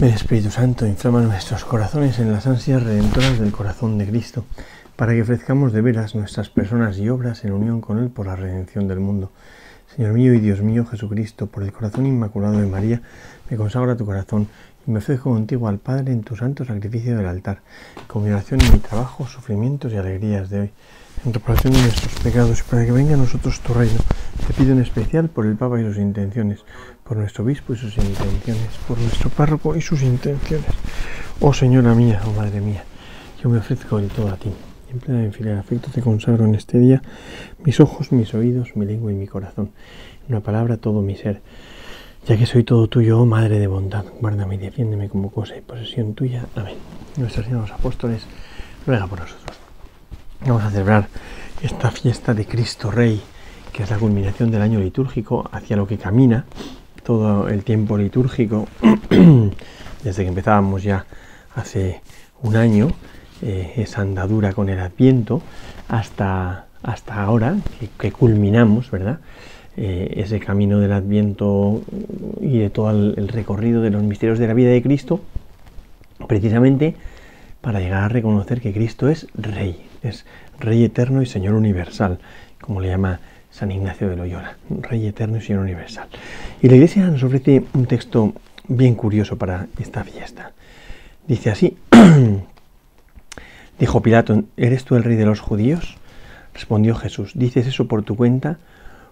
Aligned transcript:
Ven 0.00 0.14
Espíritu 0.14 0.48
Santo, 0.52 0.86
inflama 0.86 1.20
nuestros 1.22 1.64
corazones 1.64 2.20
en 2.20 2.30
las 2.30 2.46
ansias 2.46 2.84
redentoras 2.84 3.40
del 3.40 3.50
corazón 3.50 3.98
de 3.98 4.06
Cristo, 4.06 4.44
para 4.94 5.12
que 5.12 5.22
ofrezcamos 5.22 5.72
de 5.72 5.80
veras 5.80 6.14
nuestras 6.14 6.50
personas 6.50 6.98
y 6.98 7.08
obras 7.08 7.44
en 7.44 7.52
unión 7.52 7.80
con 7.80 7.98
Él 7.98 8.08
por 8.08 8.26
la 8.26 8.36
redención 8.36 8.86
del 8.86 9.00
mundo. 9.00 9.32
Señor 9.96 10.12
mío 10.12 10.34
y 10.34 10.38
Dios 10.38 10.62
mío 10.62 10.86
Jesucristo, 10.86 11.48
por 11.48 11.64
el 11.64 11.72
corazón 11.72 12.06
inmaculado 12.06 12.60
de 12.60 12.66
María, 12.68 13.02
me 13.50 13.56
consagro 13.56 13.90
a 13.90 13.96
tu 13.96 14.06
corazón 14.06 14.46
y 14.86 14.92
me 14.92 14.98
ofrezco 15.00 15.32
contigo 15.32 15.66
al 15.66 15.78
Padre 15.78 16.12
en 16.12 16.22
tu 16.22 16.36
santo 16.36 16.64
sacrificio 16.64 17.16
del 17.16 17.26
altar, 17.26 17.62
con 18.06 18.22
oración 18.22 18.60
y 18.60 18.70
mi 18.70 18.78
trabajo, 18.78 19.26
sufrimientos 19.26 19.92
y 19.92 19.96
alegrías 19.96 20.48
de 20.48 20.60
hoy, 20.60 20.70
en 21.24 21.32
reparación 21.32 21.72
de 21.72 21.82
nuestros 21.82 22.14
pecados 22.22 22.60
y 22.60 22.62
para 22.70 22.84
que 22.84 22.92
venga 22.92 23.14
a 23.14 23.16
nosotros 23.16 23.60
tu 23.60 23.74
reino. 23.74 23.98
Te 24.46 24.54
pido 24.54 24.72
en 24.72 24.80
especial 24.80 25.28
por 25.28 25.46
el 25.46 25.56
Papa 25.56 25.80
y 25.80 25.84
sus 25.84 25.98
intenciones, 25.98 26.60
por 27.04 27.16
nuestro 27.16 27.44
obispo 27.44 27.72
y 27.72 27.76
sus 27.76 27.96
intenciones, 27.96 28.68
por 28.86 28.98
nuestro 28.98 29.30
párroco 29.30 29.76
y 29.76 29.80
sus 29.80 30.02
intenciones. 30.02 30.66
Oh 31.40 31.52
Señora 31.52 31.94
mía, 31.94 32.20
oh 32.26 32.32
Madre 32.32 32.60
mía, 32.60 32.84
yo 33.42 33.48
me 33.48 33.58
ofrezco 33.58 33.98
del 33.98 34.08
todo 34.08 34.28
a 34.28 34.36
ti. 34.36 34.50
En 34.90 35.00
plena 35.00 35.22
infinidad 35.22 35.58
afecto 35.58 35.90
te 35.90 36.00
consagro 36.00 36.46
en 36.46 36.54
este 36.54 36.78
día 36.78 37.02
mis 37.64 37.78
ojos, 37.80 38.10
mis 38.12 38.32
oídos, 38.34 38.74
mi 38.74 38.86
lengua 38.86 39.12
y 39.12 39.14
mi 39.14 39.26
corazón. 39.26 39.70
En 40.26 40.34
una 40.34 40.40
palabra, 40.42 40.78
todo 40.78 41.02
mi 41.02 41.14
ser. 41.16 41.42
Ya 42.26 42.36
que 42.36 42.46
soy 42.46 42.64
todo 42.64 42.88
tuyo, 42.88 43.20
oh 43.20 43.26
Madre 43.26 43.58
de 43.58 43.66
bondad, 43.66 44.04
guárdame 44.20 44.56
y 44.56 44.58
defiéndeme 44.58 45.08
como 45.08 45.30
cosa 45.30 45.56
y 45.56 45.60
posesión 45.60 46.14
tuya. 46.14 46.46
Amén. 46.56 46.76
Nuestros 47.16 47.46
Señor 47.46 47.70
Apóstoles, 47.70 48.22
ruega 48.86 49.06
por 49.06 49.20
nosotros. 49.20 49.57
Vamos 50.46 50.62
a 50.62 50.70
celebrar 50.70 51.08
esta 51.62 51.90
fiesta 51.90 52.32
de 52.32 52.46
Cristo 52.46 52.90
Rey, 52.90 53.20
que 53.72 53.82
es 53.82 53.90
la 53.90 53.98
culminación 53.98 54.50
del 54.50 54.62
año 54.62 54.78
litúrgico 54.78 55.48
hacia 55.50 55.76
lo 55.76 55.86
que 55.86 55.98
camina 55.98 56.44
todo 57.02 57.48
el 57.48 57.64
tiempo 57.64 57.98
litúrgico, 57.98 58.68
desde 60.04 60.22
que 60.22 60.28
empezábamos 60.28 60.82
ya 60.84 61.06
hace 61.56 62.02
un 62.42 62.56
año, 62.56 62.92
eh, 63.42 63.74
esa 63.76 64.02
andadura 64.02 64.52
con 64.52 64.68
el 64.68 64.78
Adviento, 64.78 65.42
hasta, 65.88 66.66
hasta 66.82 67.22
ahora, 67.22 67.56
que, 67.98 68.12
culminamos, 68.12 68.90
¿verdad? 68.92 69.18
Eh, 69.76 70.14
ese 70.18 70.38
camino 70.38 70.78
del 70.78 70.92
Adviento 70.92 71.82
y 72.40 72.58
de 72.58 72.70
todo 72.70 72.90
el, 72.90 73.28
recorrido 73.28 73.82
de 73.82 73.90
los 73.90 74.02
misterios 74.04 74.38
de 74.38 74.46
la 74.46 74.54
vida 74.54 74.70
de 74.70 74.82
Cristo, 74.82 75.20
precisamente 76.28 76.94
para 77.68 77.80
llegar 77.80 78.04
a 78.04 78.08
reconocer 78.08 78.62
que 78.62 78.72
Cristo 78.72 79.10
es 79.10 79.26
Rey, 79.34 79.86
es 80.02 80.24
Rey 80.58 80.84
eterno 80.84 81.20
y 81.20 81.26
Señor 81.26 81.52
universal, 81.52 82.18
como 82.62 82.80
le 82.80 82.88
llama 82.88 83.20
San 83.50 83.70
Ignacio 83.70 84.08
de 84.08 84.16
Loyola, 84.16 84.56
Rey 84.70 85.06
eterno 85.06 85.36
y 85.36 85.42
Señor 85.42 85.64
universal. 85.64 86.08
Y 86.62 86.68
la 86.70 86.76
Iglesia 86.76 87.06
nos 87.08 87.22
ofrece 87.22 87.64
un 87.74 87.84
texto 87.84 88.32
bien 88.68 88.94
curioso 88.94 89.36
para 89.36 89.66
esta 89.78 90.02
fiesta. 90.02 90.52
Dice 91.26 91.50
así, 91.50 91.76
dijo 93.78 94.00
Pilato, 94.00 94.44
¿eres 94.56 94.84
tú 94.86 94.96
el 94.96 95.04
rey 95.04 95.16
de 95.16 95.26
los 95.26 95.40
judíos? 95.40 95.98
Respondió 96.54 96.94
Jesús, 96.94 97.32
¿dices 97.34 97.66
eso 97.66 97.86
por 97.86 98.02
tu 98.02 98.16
cuenta 98.16 98.56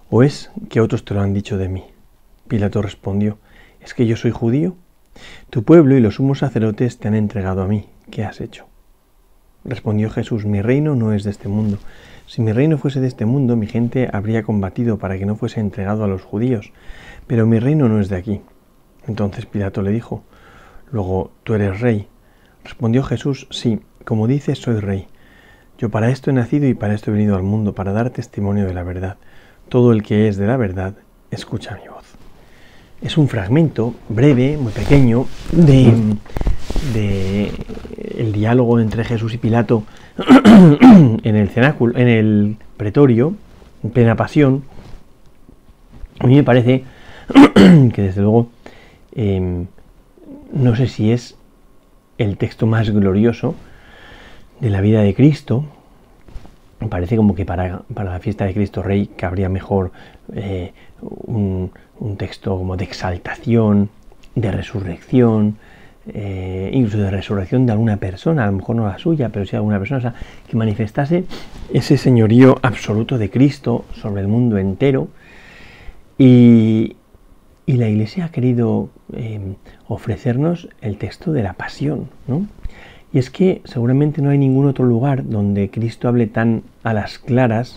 o 0.09 0.23
es 0.23 0.51
que 0.71 0.81
otros 0.81 1.05
te 1.05 1.13
lo 1.13 1.21
han 1.21 1.35
dicho 1.35 1.59
de 1.59 1.69
mí? 1.69 1.85
Pilato 2.49 2.81
respondió, 2.81 3.37
¿es 3.83 3.93
que 3.93 4.07
yo 4.07 4.17
soy 4.17 4.31
judío? 4.31 4.77
Tu 5.51 5.63
pueblo 5.63 5.95
y 5.95 6.01
los 6.01 6.15
sumos 6.15 6.39
sacerdotes 6.39 6.97
te 6.97 7.09
han 7.09 7.15
entregado 7.15 7.61
a 7.61 7.69
mí. 7.69 7.85
¿Qué 8.11 8.25
has 8.25 8.41
hecho? 8.41 8.67
Respondió 9.65 10.11
Jesús, 10.11 10.47
mi 10.47 10.63
reino 10.63 10.95
no 10.95 11.13
es 11.13 11.25
de 11.25 11.31
este 11.31 11.49
mundo. 11.49 11.79
Si 12.27 12.41
mi 12.41 12.53
reino 12.53 12.79
fuese 12.79 13.01
de 13.01 13.09
este 13.09 13.27
mundo, 13.27 13.57
mi 13.57 13.67
gente 13.67 14.09
habría 14.13 14.43
combatido 14.43 14.99
para 14.99 15.19
que 15.19 15.27
no 15.27 15.37
fuese 15.37 15.61
entregado 15.61 16.05
a 16.05 16.09
los 16.09 16.23
judíos, 16.23 16.73
pero 17.27 17.47
mi 17.47 17.59
reino 17.59 17.89
no 17.89 18.01
es 18.01 18.09
de 18.09 18.17
aquí. 18.17 18.41
Entonces 19.07 19.47
Pilato 19.47 19.83
le 19.83 19.91
dijo, 19.91 20.23
Luego, 20.93 21.33
¿tú 21.43 21.55
eres 21.55 21.81
rey? 21.81 22.09
Respondió 22.65 23.03
Jesús, 23.03 23.49
sí, 23.51 23.81
como 24.05 24.27
dices, 24.27 24.59
soy 24.59 24.79
rey. 24.79 25.09
Yo 25.79 25.91
para 25.91 26.11
esto 26.11 26.31
he 26.31 26.33
nacido 26.33 26.67
y 26.69 26.75
para 26.75 26.95
esto 26.95 27.11
he 27.11 27.15
venido 27.15 27.37
al 27.37 27.43
mundo, 27.43 27.75
para 27.75 27.93
dar 27.93 28.11
testimonio 28.11 28.67
de 28.67 28.75
la 28.75 28.83
verdad. 28.83 29.17
Todo 29.69 29.93
el 29.93 30.03
que 30.03 30.29
es 30.29 30.37
de 30.37 30.47
la 30.47 30.57
verdad, 30.57 30.95
escucha 31.31 31.79
mi 31.83 31.89
voz. 31.89 32.05
Es 33.03 33.19
un 33.19 33.29
fragmento 33.29 33.95
breve, 34.09 34.57
muy 34.57 34.73
pequeño, 34.73 35.27
de, 35.53 36.17
de 36.95 37.53
el 38.17 38.33
diálogo 38.33 38.81
entre 38.81 39.05
Jesús 39.05 39.35
y 39.35 39.39
Pilato 39.39 39.85
en 41.23 41.37
el 41.37 41.49
cenáculo, 41.49 41.99
en 41.99 42.09
el 42.09 42.57
pretorio, 42.77 43.35
en 43.83 43.91
plena 43.91 44.17
pasión, 44.17 44.65
a 46.19 46.27
mí 46.27 46.37
me 46.37 46.45
parece 46.45 46.85
que 47.93 48.03
desde 48.03 48.23
luego 48.23 48.49
em, 49.15 49.67
no 50.53 50.75
sé 50.77 50.87
si 50.89 51.13
es 51.13 51.37
el 52.19 52.39
texto 52.39 52.67
más 52.67 52.91
glorioso 52.91 53.55
de 54.61 54.71
la 54.71 54.81
vida 54.81 55.03
de 55.03 55.15
Cristo. 55.15 55.65
Me 56.81 56.89
parece 56.89 57.17
como 57.17 57.35
que 57.35 57.45
para, 57.45 57.83
la 57.95 58.19
fiesta 58.21 58.45
de 58.45 58.55
Cristo 58.55 58.83
Rey 58.83 59.07
cabría 59.07 59.49
mejor 59.49 59.93
eh, 60.35 60.73
un, 61.01 61.71
un 61.99 62.17
texto 62.17 62.57
como 62.57 62.77
de 62.77 62.85
exaltación, 62.85 63.91
de 64.35 64.53
resurrección, 64.53 65.57
eh, 66.09 66.71
incluso 66.73 66.99
de 66.99 67.11
resurrección 67.11 67.67
de 67.67 67.73
alguna 67.73 67.97
persona, 67.97 68.45
a 68.45 68.47
lo 68.47 68.53
mejor 68.53 68.77
no 68.77 68.87
la 68.87 68.99
suya, 68.99 69.31
pero 69.31 69.45
sí 69.45 69.53
de 69.53 69.57
alguna 69.59 69.79
persona, 69.79 70.15
que 70.49 70.57
manifestase 70.57 71.25
ese 71.73 71.97
señorío 71.97 72.59
absoluto 72.63 73.19
de 73.19 73.31
Cristo 73.31 73.85
sobre 73.93 74.21
el 74.21 74.29
mundo 74.29 74.59
entero. 74.59 75.09
Y, 76.19 76.97
la 77.67 77.89
Iglesia 77.89 78.27
ha 78.27 78.31
querido 78.31 78.89
eh, 79.13 79.41
ofrecernos 79.89 80.69
el 80.81 80.97
texto 80.97 81.33
de 81.33 81.43
la 81.43 81.55
pasión, 81.55 82.09
¿no? 82.29 82.47
Y 83.13 83.19
es 83.19 83.29
que 83.29 83.61
seguramente 83.65 84.23
no 84.23 84.31
hay 84.31 84.39
ningún 84.39 84.67
otro 84.67 84.85
lugar 84.85 85.29
donde 85.29 85.69
Cristo 85.69 86.09
hable 86.09 86.29
tan 86.29 86.63
a 86.85 86.95
las 86.95 87.19
claras 87.19 87.77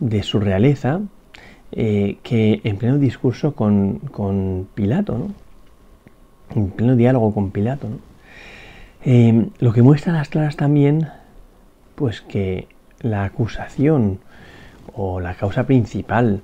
de 0.00 0.22
su 0.24 0.40
realeza 0.40 1.00
eh, 1.70 2.18
que 2.22 2.60
en 2.64 2.76
pleno 2.76 2.98
discurso 2.98 3.54
con, 3.54 3.98
con 3.98 4.66
Pilato, 4.74 5.16
¿no? 5.16 5.43
En 6.54 6.70
pleno 6.70 6.96
diálogo 6.96 7.32
con 7.32 7.50
Pilato. 7.50 7.88
Eh, 9.04 9.48
lo 9.58 9.72
que 9.72 9.82
muestra 9.82 10.12
las 10.12 10.28
claras 10.28 10.56
también, 10.56 11.08
pues 11.94 12.20
que 12.20 12.68
la 13.00 13.24
acusación 13.24 14.18
o 14.94 15.20
la 15.20 15.34
causa 15.34 15.66
principal, 15.66 16.42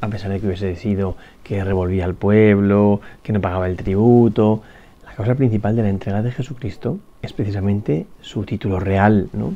a 0.00 0.08
pesar 0.08 0.30
de 0.30 0.40
que 0.40 0.46
hubiese 0.46 0.74
sido 0.76 1.16
que 1.44 1.62
revolvía 1.62 2.04
al 2.04 2.14
pueblo, 2.14 3.00
que 3.22 3.32
no 3.32 3.40
pagaba 3.40 3.68
el 3.68 3.76
tributo, 3.76 4.62
la 5.04 5.12
causa 5.14 5.34
principal 5.34 5.76
de 5.76 5.82
la 5.82 5.88
entrega 5.88 6.22
de 6.22 6.32
Jesucristo 6.32 6.98
es 7.22 7.32
precisamente 7.32 8.06
su 8.20 8.44
título 8.44 8.80
real, 8.80 9.28
¿no? 9.32 9.54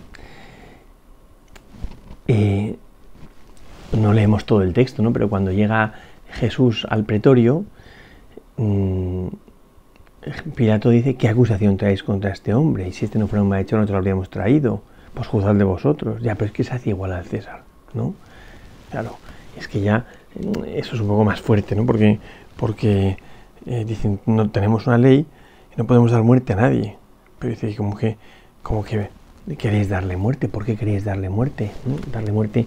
Eh, 2.28 2.76
no 3.98 4.12
leemos 4.12 4.44
todo 4.44 4.62
el 4.62 4.72
texto, 4.72 5.02
¿no? 5.02 5.12
Pero 5.12 5.28
cuando 5.28 5.52
llega 5.52 5.94
Jesús 6.30 6.86
al 6.88 7.04
pretorio, 7.04 7.64
mm, 8.56 9.26
Pilato 10.54 10.90
dice, 10.90 11.16
¿qué 11.16 11.28
acusación 11.28 11.76
traéis 11.76 12.02
contra 12.02 12.30
este 12.30 12.54
hombre? 12.54 12.88
Y 12.88 12.92
si 12.92 13.04
este 13.04 13.18
no 13.18 13.26
fuera 13.26 13.42
un 13.42 13.48
malhechor, 13.48 13.80
no 13.80 13.86
te 13.86 13.92
lo 13.92 13.98
habríamos 13.98 14.30
traído. 14.30 14.82
Pues 15.12 15.28
juzgad 15.28 15.54
de 15.54 15.64
vosotros. 15.64 16.22
Ya, 16.22 16.34
pero 16.34 16.46
es 16.46 16.52
que 16.52 16.64
se 16.64 16.74
hace 16.74 16.90
igual 16.90 17.12
al 17.12 17.24
César, 17.24 17.62
¿no? 17.92 18.14
Claro, 18.90 19.16
es 19.56 19.68
que 19.68 19.80
ya 19.80 20.06
mm, 20.40 20.64
eso 20.74 20.94
es 20.94 21.00
un 21.00 21.08
poco 21.08 21.24
más 21.24 21.40
fuerte, 21.40 21.76
¿no? 21.76 21.84
Porque, 21.86 22.18
porque 22.56 23.16
eh, 23.66 23.84
dicen, 23.86 24.20
no 24.26 24.50
tenemos 24.50 24.86
una 24.86 24.98
ley 24.98 25.26
y 25.72 25.76
no 25.76 25.84
podemos 25.86 26.10
dar 26.10 26.22
muerte 26.22 26.54
a 26.54 26.56
nadie. 26.56 26.96
Pero 27.38 27.50
dice, 27.50 27.74
como 27.76 27.96
que, 27.96 28.16
como 28.62 28.84
que 28.84 29.10
queréis 29.58 29.88
darle 29.88 30.16
muerte. 30.16 30.48
¿Por 30.48 30.64
qué 30.64 30.76
queréis 30.76 31.04
darle 31.04 31.28
muerte? 31.28 31.70
Darle 32.12 32.32
muerte 32.32 32.66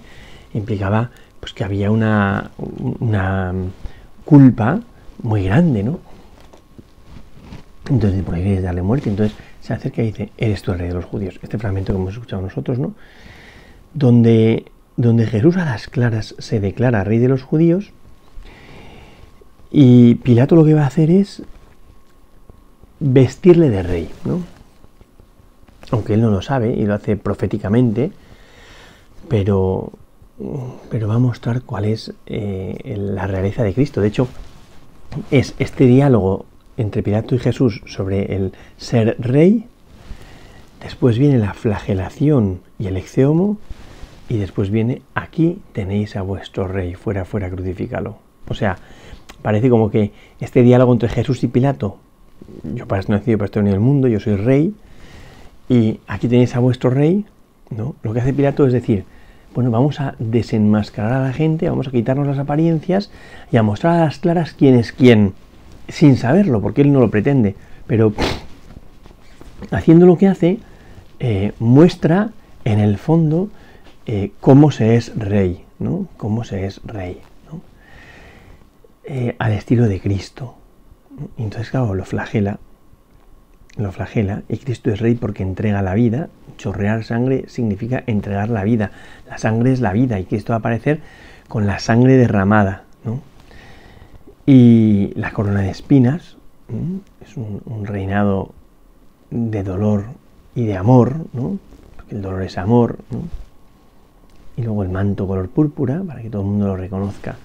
implicaba 0.54 1.12
pues 1.40 1.54
que 1.54 1.64
había 1.64 1.92
una, 1.92 2.52
una 3.00 3.54
culpa 4.26 4.80
muy 5.22 5.46
grande, 5.46 5.84
¿no? 5.84 6.00
Entonces, 7.90 8.24
por 8.24 8.36
ahí 8.36 8.44
quieres 8.44 8.64
darle 8.64 8.82
muerte. 8.82 9.10
Entonces 9.10 9.38
se 9.62 9.74
acerca 9.74 10.02
y 10.02 10.08
dice, 10.08 10.32
eres 10.38 10.62
tú 10.62 10.72
el 10.72 10.80
rey 10.80 10.88
de 10.90 10.94
los 10.94 11.06
judíos. 11.06 11.40
Este 11.42 11.58
fragmento 11.58 11.94
que 11.94 12.00
hemos 12.00 12.14
escuchado 12.14 12.42
nosotros, 12.42 12.80
¿no? 12.80 12.94
Donde, 13.94 14.66
donde 14.96 15.26
Jesús 15.26 15.58
a 15.58 15.66
las 15.66 15.88
claras 15.88 16.36
se 16.38 16.60
declara 16.60 17.04
rey 17.04 17.20
de 17.20 17.28
los 17.28 17.44
judíos 17.44 17.92
y 19.72 20.16
Pilato 20.16 20.56
lo 20.56 20.64
que 20.64 20.74
va 20.74 20.84
a 20.84 20.88
hacer 20.88 21.12
es 21.12 21.44
vestirle 23.00 23.70
de 23.70 23.84
rey, 23.84 24.10
¿no? 24.26 24.42
Aunque 25.92 26.14
él 26.14 26.22
no 26.22 26.30
lo 26.30 26.42
sabe 26.42 26.74
y 26.74 26.86
lo 26.86 26.94
hace 26.94 27.16
proféticamente, 27.16 28.12
pero, 29.30 29.92
pero 30.90 31.08
va 31.08 31.16
a 31.16 31.20
mostrar 31.20 31.62
cuál 31.62 31.86
es 31.86 32.14
eh, 32.26 32.96
la 32.98 33.28
realeza 33.28 33.64
de 33.64 33.74
Cristo. 33.74 34.02
De 34.02 34.10
hecho, 34.10 34.28
es 35.32 35.54
este 35.60 35.86
diálogo 35.86 36.46
entre 36.78 37.04
Pilato 37.04 37.36
y 37.36 37.40
Jesús 37.40 37.82
sobre 37.86 38.36
el 38.36 38.54
ser 38.78 39.16
rey, 39.20 39.66
después 40.82 41.18
viene 41.18 41.38
la 41.38 41.54
flagelación 41.54 42.62
y 42.80 42.88
el 42.88 42.98
exeomo, 42.98 43.58
y 44.30 44.38
después 44.38 44.70
viene 44.70 45.02
aquí 45.16 45.60
tenéis 45.74 46.16
a 46.16 46.22
vuestro 46.22 46.68
rey, 46.68 46.96
fuera, 46.96 47.26
fuera, 47.26 47.50
crucifícalo. 47.50 48.18
O 48.48 48.54
sea, 48.54 48.78
parece 49.42 49.70
como 49.70 49.90
que 49.90 50.12
este 50.40 50.64
diálogo 50.64 50.94
entre 50.94 51.10
Jesús 51.10 51.44
y 51.44 51.48
Pilato 51.48 51.98
yo 52.64 52.88
para 52.88 53.04
nacido, 53.08 53.38
para 53.38 53.60
en 53.60 53.68
el 53.68 53.80
mundo, 53.80 54.08
yo 54.08 54.20
soy 54.20 54.36
rey, 54.36 54.74
y 55.70 56.00
aquí 56.08 56.28
tenéis 56.28 56.56
a 56.56 56.60
vuestro 56.60 56.90
rey, 56.90 57.26
¿no? 57.70 57.96
Lo 58.04 58.14
que 58.14 58.22
hace 58.22 58.34
Pilato 58.34 58.66
es 58.66 58.74
decir, 58.74 59.06
bueno, 59.54 59.72
vamos 59.72 60.00
a 60.00 60.16
desenmascarar 60.20 61.14
a 61.14 61.28
la 61.28 61.34
gente, 61.34 61.70
vamos 61.70 61.88
a 61.88 61.92
quitarnos 61.92 62.28
las 62.28 62.38
apariencias 62.38 63.12
y 63.52 63.58
a 63.58 63.64
mostrar 63.64 64.00
a 64.00 64.06
las 64.06 64.20
claras 64.20 64.54
quién 64.54 64.76
es 64.76 64.92
quién, 64.92 65.34
sin 65.88 66.18
saberlo, 66.18 66.62
porque 66.62 66.82
él 66.82 66.92
no 66.92 67.00
lo 67.00 67.10
pretende, 67.10 67.56
pero 67.86 68.14
haciendo 69.72 70.06
lo 70.06 70.18
que 70.18 70.28
hace, 70.28 70.60
eh, 71.20 71.54
muestra 71.60 72.32
en 72.66 72.80
el 72.80 72.98
fondo 72.98 73.50
eh, 74.06 74.32
cómo 74.40 74.72
se 74.72 74.96
es 74.96 75.18
rey, 75.18 75.66
¿no? 75.80 76.08
Cómo 76.18 76.44
se 76.44 76.66
es 76.66 76.82
rey, 76.86 77.22
¿no? 77.52 77.62
Eh, 79.04 79.36
al 79.40 79.54
estilo 79.54 79.88
de 79.88 80.00
Cristo. 80.00 80.56
Entonces, 81.38 81.72
claro, 81.72 81.94
lo 81.94 82.06
flagela, 82.06 82.60
lo 83.78 83.92
flagela, 83.92 84.44
y 84.50 84.58
Cristo 84.58 84.92
es 84.92 85.00
rey 85.00 85.16
porque 85.16 85.44
entrega 85.44 85.82
la 85.82 85.94
vida. 85.94 86.30
Chorrear 86.58 87.04
sangre 87.04 87.46
significa 87.48 88.04
entregar 88.08 88.50
la 88.50 88.64
vida. 88.64 88.92
La 89.28 89.38
sangre 89.38 89.72
es 89.72 89.80
la 89.80 89.94
vida, 89.94 90.20
y 90.20 90.26
Cristo 90.26 90.52
va 90.52 90.58
a 90.58 90.60
aparecer 90.60 91.00
con 91.48 91.66
la 91.66 91.80
sangre 91.80 92.18
derramada, 92.18 92.84
¿no? 93.04 93.22
Y 94.50 95.12
la 95.16 95.32
corona 95.32 95.60
de 95.60 95.70
espinas 95.70 96.38
es 97.22 97.36
un, 97.36 97.86
reinado 97.86 98.54
de 99.30 99.62
dolor 99.62 100.06
y 100.56 100.64
de 100.64 100.78
amor, 100.78 101.18
¿no? 101.34 101.60
Porque 101.98 102.16
el 102.16 102.22
dolor 102.22 102.44
es 102.44 102.58
amor, 102.58 103.00
¿no? 103.12 103.24
Y 104.56 104.62
luego 104.62 104.84
el 104.84 104.90
manto 104.90 105.28
color 105.28 105.50
púrpura, 105.50 106.02
para 106.02 106.22
que 106.22 106.30
todo 106.30 106.44
el 106.44 106.48
mundo 106.48 106.68
lo 106.68 106.78
reconozca, 106.78 107.36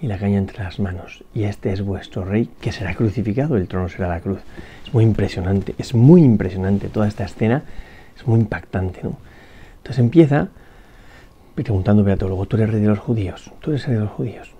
y 0.00 0.06
la 0.06 0.18
caña 0.18 0.38
entre 0.38 0.62
las 0.62 0.78
manos. 0.78 1.24
Y 1.34 1.42
este 1.42 1.72
es 1.72 1.82
vuestro 1.82 2.24
rey, 2.24 2.48
que 2.60 2.70
será 2.70 2.94
crucificado, 2.94 3.56
el 3.56 3.66
trono 3.66 3.88
será 3.88 4.06
la 4.06 4.20
cruz. 4.20 4.38
Es 4.86 4.94
muy 4.94 5.02
impresionante, 5.02 5.74
es 5.78 5.94
muy 5.94 6.22
impresionante 6.22 6.88
toda 6.88 7.08
esta 7.08 7.24
escena, 7.24 7.64
es 8.16 8.24
muy 8.24 8.38
impactante, 8.38 9.00
¿no? 9.02 9.16
Entonces 9.78 9.98
empieza 9.98 10.46
preguntando 11.56 12.08
a 12.08 12.14
luego, 12.14 12.46
tú 12.46 12.56
eres 12.56 12.70
rey 12.70 12.80
de 12.80 12.86
los 12.86 13.00
judíos, 13.00 13.50
tú 13.58 13.72
eres 13.72 13.84
rey 13.84 13.96
de 13.96 14.02
los 14.02 14.12
judíos. 14.12 14.59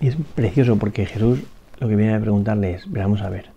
Y 0.00 0.08
es 0.08 0.16
precioso 0.34 0.76
porque 0.76 1.06
Jesús 1.06 1.40
lo 1.78 1.88
que 1.88 1.96
viene 1.96 2.14
a 2.14 2.20
preguntarle 2.20 2.74
es, 2.74 2.90
vamos 2.90 3.22
a 3.22 3.28
ver, 3.28 3.50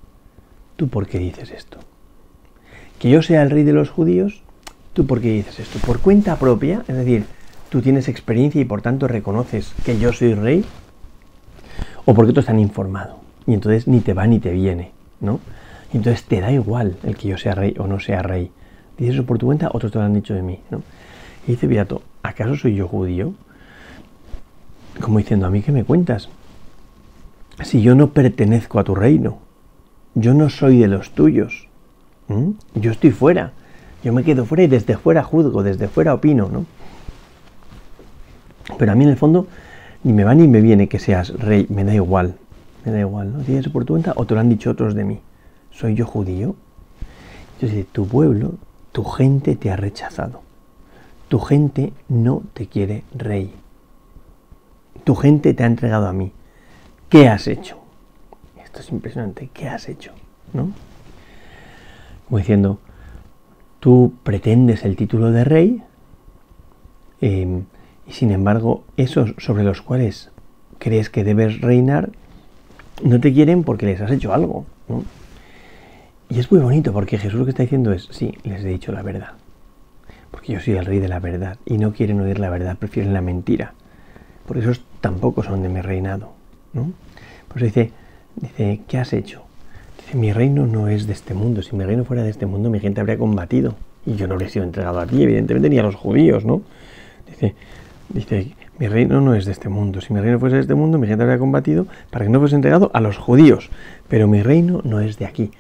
¿tú 0.75 0.88
por 0.88 1.07
qué 1.07 1.19
dices 1.19 1.51
esto? 1.51 1.80
Que 2.97 3.09
yo 3.09 3.21
sea 3.21 3.41
el 3.44 3.50
rey 3.50 3.63
de 3.63 3.74
los 3.74 3.89
judíos, 3.89 4.41
¿tú 4.94 5.06
por 5.06 5.21
qué 5.21 5.31
dices 5.31 5.59
esto? 5.59 5.80
¿Por 5.86 6.00
cuenta 6.00 6.38
propia? 6.38 6.83
Es 6.88 6.95
decir, 6.95 7.25
tú 7.69 7.81
tienes 7.81 8.07
experiencia 8.07 8.62
y 8.62 8.65
por 8.65 8.81
tanto 8.81 9.07
reconoces 9.07 9.74
que 9.86 10.00
yo 10.00 10.12
soy 10.12 10.33
rey, 10.33 10.65
o 12.06 12.13
porque 12.13 12.33
tú 12.33 12.39
estás 12.39 12.57
informado. 12.57 13.19
Y 13.45 13.53
entonces 13.53 13.88
ni 13.88 14.00
te 14.00 14.13
va 14.13 14.27
ni 14.27 14.39
te 14.39 14.51
viene, 14.51 14.92
¿no? 15.21 15.39
Y 15.94 15.97
entonces 15.97 16.24
te 16.24 16.42
da 16.42 16.51
igual 16.51 16.97
el 17.03 17.15
que 17.15 17.30
yo 17.30 17.38
sea 17.38 17.56
rey 17.56 17.75
o 17.80 17.88
no 17.88 18.00
sea 18.00 18.21
rey. 18.21 18.51
Dices 18.97 19.15
eso 19.15 19.25
por 19.25 19.38
tu 19.38 19.45
cuenta, 19.45 19.69
otros 19.71 19.92
te 19.92 19.97
lo 19.97 20.03
han 20.03 20.13
dicho 20.13 20.33
de 20.33 20.42
mí, 20.42 20.59
¿no? 20.69 20.83
Y 21.47 21.51
dice 21.51 21.68
Pilato, 21.68 22.01
¿acaso 22.21 22.56
soy 22.56 22.75
yo 22.75 22.88
judío? 22.88 23.33
Como 25.00 25.19
diciendo, 25.19 25.46
¿a 25.46 25.50
mí 25.50 25.62
qué 25.62 25.72
me 25.72 25.84
cuentas? 25.84 26.30
Si 27.63 27.81
yo 27.81 27.96
no 27.96 28.12
pertenezco 28.12 28.80
a 28.80 28.84
tu 28.84 28.96
reino, 28.96 29.40
yo 30.16 30.34
no 30.34 30.50
soy 30.50 30.80
de 30.80 30.88
los 30.88 31.12
tuyos, 31.12 31.68
yo 32.75 32.92
estoy 32.92 33.12
fuera, 33.12 33.54
yo 34.04 34.13
me 34.13 34.24
quedo 34.24 34.46
fuera 34.46 34.63
y 34.63 34.68
desde 34.68 34.98
fuera 34.98 35.24
juzgo, 35.24 35.63
desde 35.63 35.88
fuera 35.88 36.13
opino, 36.13 36.50
¿no? 36.50 36.66
Pero 38.78 38.92
a 38.92 38.96
mí 38.96 39.04
en 39.04 39.10
el 39.10 39.18
fondo 39.18 39.48
ni 40.04 40.13
me 40.13 40.24
va 40.24 40.36
ni 40.36 40.48
me 40.48 40.62
viene 40.62 40.88
que 40.88 41.00
seas 41.00 41.30
rey, 41.38 41.66
me 41.69 41.84
da 41.84 41.94
igual, 41.94 42.36
me 42.86 42.92
da 42.92 43.00
igual, 43.00 43.34
¿no? 43.34 43.40
¿Tienes 43.40 43.68
por 43.69 43.84
tu 43.84 43.94
cuenta 43.94 44.13
o 44.16 44.25
te 44.25 44.36
lo 44.36 44.40
han 44.40 44.50
dicho 44.50 44.69
otros 44.69 44.94
de 44.94 45.04
mí? 45.04 45.19
¿Soy 45.72 45.95
yo 45.95 46.06
judío? 46.06 46.56
Entonces, 47.56 47.88
tu 47.92 48.07
pueblo, 48.07 48.54
tu 48.92 49.04
gente 49.04 49.56
te 49.56 49.69
ha 49.69 49.75
rechazado. 49.75 50.42
Tu 51.28 51.40
gente 51.40 51.92
no 52.07 52.44
te 52.54 52.68
quiere 52.68 53.04
rey 53.13 53.54
tu 55.04 55.16
gente 55.16 55.54
te 55.54 55.63
ha 55.63 55.68
entregado 55.68 56.07
a 56.07 56.13
mí. 56.13 56.31
¿Qué 57.10 57.28
has 57.28 57.48
hecho? 57.48 57.78
Esto 58.63 58.80
es 58.80 58.90
impresionante. 58.92 59.50
¿Qué 59.54 59.68
has 59.68 59.90
hecho? 59.90 60.12
¿No? 60.54 60.72
Como 62.28 62.38
diciendo, 62.38 62.80
tú 63.80 64.13
pretendes 64.24 64.84
el 64.86 64.96
título 64.96 65.31
de 65.31 65.44
rey 65.44 65.84
em, 67.22 67.63
y 68.07 68.13
sin 68.13 68.31
embargo 68.31 68.84
esos 68.98 69.34
sobre 69.40 69.63
los 69.63 69.81
cuales 69.81 70.31
crees 70.78 71.10
que 71.10 71.24
debes 71.24 71.62
reinar 71.62 72.12
no 73.04 73.19
te 73.19 73.34
quieren 73.34 73.63
porque 73.63 73.86
les 73.86 74.02
has 74.02 74.12
hecho 74.12 74.34
algo. 74.34 74.66
Y 76.30 76.40
es 76.40 76.52
muy 76.52 76.62
bonito 76.62 76.94
porque 76.94 77.18
Jesús 77.18 77.40
lo 77.40 77.45
que 77.45 77.52
está 77.52 77.63
diciendo 77.63 77.92
es, 77.92 78.07
sí, 78.12 78.38
les 78.44 78.63
he 78.63 78.68
dicho 78.68 78.92
la 78.92 79.02
verdad. 79.02 79.34
Porque 80.30 80.54
yo 80.54 80.60
soy 80.60 80.75
el 80.75 80.86
rey 80.86 81.00
de 81.00 81.07
la 81.07 81.19
verdad 81.19 81.57
y 81.66 81.80
no 81.80 81.94
quieren 81.94 82.19
oír 82.19 82.40
la 82.40 82.52
verdad, 82.52 82.78
prefieren 82.78 83.13
la 83.13 83.22
mentira 83.22 83.74
porque 84.50 84.63
esos 84.63 84.81
tampoco 85.01 85.44
son 85.44 85.62
de 85.63 85.69
mi 85.69 85.81
reinado. 85.81 86.34
¿no? 86.74 86.92
Pues 87.48 87.63
dice, 87.63 87.92
dice, 88.36 88.81
¿qué 88.88 88.98
has 88.98 89.13
hecho? 89.13 89.44
Dice, 89.98 90.18
mi 90.18 90.31
reino 90.34 90.68
no 90.68 90.88
es 90.88 91.07
de 91.07 91.13
este 91.13 91.34
mundo. 91.34 91.62
Si 91.62 91.75
mi 91.75 91.84
reino 91.84 92.06
fuera 92.06 92.24
de 92.24 92.30
este 92.30 92.46
mundo, 92.46 92.69
mi 92.69 92.80
gente 92.80 93.01
habría 93.01 93.18
combatido. 93.18 93.75
Y 94.06 94.16
yo 94.16 94.28
no 94.28 94.36
habría 94.36 94.50
sido 94.50 94.66
entregado 94.66 95.00
a 95.00 95.06
ti, 95.06 95.22
evidentemente, 95.22 95.69
ni 95.69 95.78
a 95.78 95.84
los 95.84 95.96
judíos, 95.96 96.46
¿no? 96.46 96.62
Dice, 97.28 97.56
dice, 98.10 98.56
mi 98.80 98.88
reino 98.88 99.19
no 99.19 99.36
es 99.36 99.46
de 99.46 99.51
este 99.51 99.69
mundo. 99.69 100.00
Si 100.01 100.13
mi 100.13 100.22
reino 100.22 100.40
fuese 100.40 100.56
de 100.56 100.62
este 100.62 100.74
mundo, 100.74 100.98
mi 100.98 101.07
gente 101.07 101.24
habría 101.24 101.38
combatido 101.38 101.86
para 102.10 102.25
que 102.25 102.31
no 102.31 102.40
fuese 102.40 102.56
entregado 102.56 102.92
a 102.94 103.02
los 103.02 103.18
judíos. 103.18 103.69
Pero 104.07 104.28
mi 104.28 104.42
reino 104.42 104.81
no 104.84 105.02
es 105.02 105.18
de 105.19 105.25
aquí. 105.25 105.52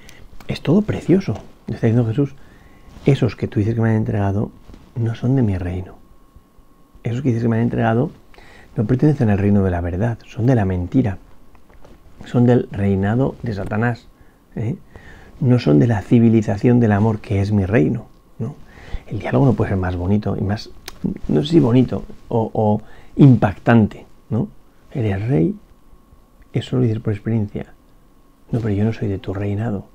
Es 0.47 0.61
todo 0.61 0.81
precioso. 0.81 1.33
Está 1.67 1.87
diciendo 1.87 2.05
Jesús, 2.05 2.33
esos 3.05 3.35
que 3.35 3.47
tú 3.47 3.59
dices 3.59 3.75
que 3.75 3.81
me 3.81 3.89
han 3.89 3.97
entregado 3.97 4.51
no 4.95 5.15
son 5.15 5.35
de 5.35 5.41
mi 5.41 5.57
reino. 5.57 5.95
Esos 7.03 7.21
que 7.21 7.29
dices 7.29 7.43
que 7.43 7.49
me 7.49 7.57
han 7.57 7.63
entregado 7.63 8.11
no 8.75 8.85
pertenecen 8.85 9.29
al 9.29 9.37
reino 9.37 9.63
de 9.63 9.71
la 9.71 9.81
verdad, 9.81 10.17
son 10.25 10.45
de 10.45 10.55
la 10.55 10.65
mentira, 10.65 11.17
son 12.25 12.45
del 12.45 12.67
reinado 12.71 13.35
de 13.43 13.53
Satanás, 13.53 14.07
¿eh? 14.55 14.75
no 15.39 15.59
son 15.59 15.79
de 15.79 15.87
la 15.87 16.01
civilización 16.01 16.79
del 16.79 16.91
amor 16.91 17.19
que 17.19 17.41
es 17.41 17.51
mi 17.51 17.65
reino. 17.65 18.07
¿no? 18.37 18.55
El 19.07 19.19
diálogo 19.19 19.45
no 19.45 19.53
puede 19.53 19.69
ser 19.69 19.79
más 19.79 19.95
bonito 19.95 20.35
y 20.37 20.41
más, 20.41 20.69
no 21.27 21.43
sé 21.43 21.51
si 21.51 21.59
bonito 21.59 22.03
o, 22.29 22.81
impactante. 23.15 24.05
¿no? 24.29 24.47
Eres 24.91 25.27
rey, 25.27 25.55
eso 26.53 26.77
lo 26.77 26.83
dices 26.83 26.99
por 26.99 27.13
experiencia. 27.13 27.73
No, 28.51 28.59
pero 28.59 28.73
yo 28.73 28.83
no 28.83 28.93
soy 28.93 29.07
de 29.07 29.19
tu 29.19 29.33
reinado, 29.33 29.85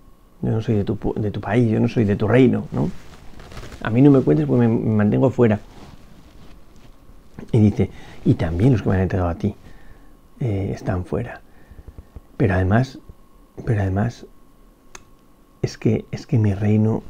yo 0.43 0.50
no 0.50 0.61
soy 0.61 0.76
de 0.76 0.85
tu, 0.85 0.99
de 1.16 1.31
tu 1.31 1.40
país, 1.40 1.71
yo 1.71 1.81
no 1.81 1.88
soy 1.88 2.04
de 2.04 2.16
tu 2.16 2.28
reino. 2.28 2.66
¿no? 2.73 2.90
A 3.83 3.90
mí 3.90 4.00
no 4.00 4.11
me 4.11 4.21
cuentes 4.21 4.47
porque 4.47 4.66
me 4.66 4.95
mantengo 4.95 5.31
fuera. 5.31 5.61
Y 7.52 7.59
dice, 7.59 7.90
y 8.25 8.35
también 8.35 8.73
los 8.73 8.83
que 8.83 8.88
me 8.88 8.97
han 8.97 9.02
entregado 9.02 9.31
a 9.31 9.35
ti 9.35 9.54
eh, 10.40 10.73
están 10.75 11.04
fuera. 11.04 11.43
Pero 12.37 12.54
además, 12.54 12.99
pero 13.64 13.83
además, 13.83 14.26
es 15.62 15.78
que, 15.78 16.04
es 16.11 16.26
que 16.26 16.38
mi 16.38 16.54
reino, 16.54 17.02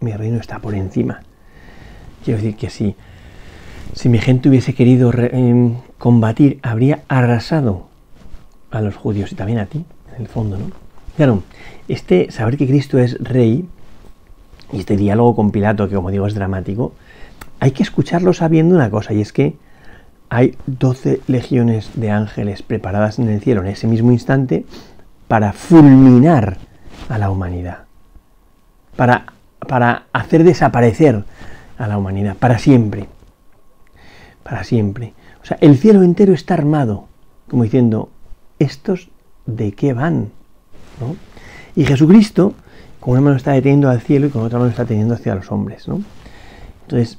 mi 0.00 0.12
reino 0.12 0.38
está 0.38 0.58
por 0.60 0.74
encima. 0.74 1.22
Quiero 2.24 2.40
decir 2.40 2.56
que 2.56 2.70
si, 2.70 2.96
si 3.94 4.08
mi 4.08 4.18
gente 4.18 4.48
hubiese 4.48 4.74
querido 4.74 5.12
em, 5.14 5.76
combatir, 5.98 6.58
habría 6.62 7.02
arrasado 7.08 7.88
a 8.70 8.80
los 8.80 8.96
judíos 8.96 9.32
y 9.32 9.34
también 9.34 9.58
a 9.58 9.66
ti, 9.66 9.84
en 10.14 10.22
el 10.22 10.28
fondo, 10.28 10.56
¿no? 10.56 10.66
Claro, 11.16 11.42
este 11.88 12.30
saber 12.30 12.56
que 12.56 12.66
Cristo 12.66 12.98
es 12.98 13.18
rey 13.18 13.68
y 14.72 14.78
este 14.78 14.96
diálogo 14.96 15.36
con 15.36 15.50
Pilato, 15.50 15.88
que 15.88 15.94
como 15.94 16.10
digo 16.10 16.26
es 16.26 16.34
dramático, 16.34 16.94
hay 17.60 17.72
que 17.72 17.82
escucharlo 17.82 18.32
sabiendo 18.32 18.74
una 18.74 18.90
cosa, 18.90 19.12
y 19.12 19.20
es 19.20 19.32
que 19.32 19.56
hay 20.34 20.56
12 20.66 21.20
legiones 21.26 21.90
de 21.92 22.10
ángeles 22.10 22.62
preparadas 22.62 23.18
en 23.18 23.28
el 23.28 23.42
cielo 23.42 23.60
en 23.60 23.66
ese 23.66 23.86
mismo 23.86 24.12
instante 24.12 24.64
para 25.28 25.52
fulminar 25.52 26.56
a 27.10 27.18
la 27.18 27.28
humanidad, 27.28 27.80
para, 28.96 29.26
para 29.58 30.04
hacer 30.14 30.42
desaparecer 30.42 31.22
a 31.76 31.86
la 31.86 31.98
humanidad, 31.98 32.34
para 32.34 32.58
siempre, 32.58 33.10
para 34.42 34.64
siempre. 34.64 35.12
O 35.42 35.44
sea, 35.44 35.58
el 35.60 35.76
cielo 35.76 36.02
entero 36.02 36.32
está 36.32 36.54
armado, 36.54 37.08
como 37.50 37.64
diciendo, 37.64 38.08
¿estos 38.58 39.10
de 39.44 39.72
qué 39.72 39.92
van? 39.92 40.30
Y 41.76 41.84
Jesucristo, 41.84 42.54
con 43.00 43.12
una 43.12 43.20
mano 43.20 43.36
está 43.36 43.52
deteniendo 43.52 43.90
al 43.90 44.00
cielo 44.00 44.28
y 44.28 44.30
con 44.30 44.44
otra 44.44 44.58
mano 44.58 44.70
está 44.70 44.86
teniendo 44.86 45.12
hacia 45.12 45.34
los 45.34 45.52
hombres. 45.52 45.86
¿no? 45.88 46.00
Entonces, 46.84 47.18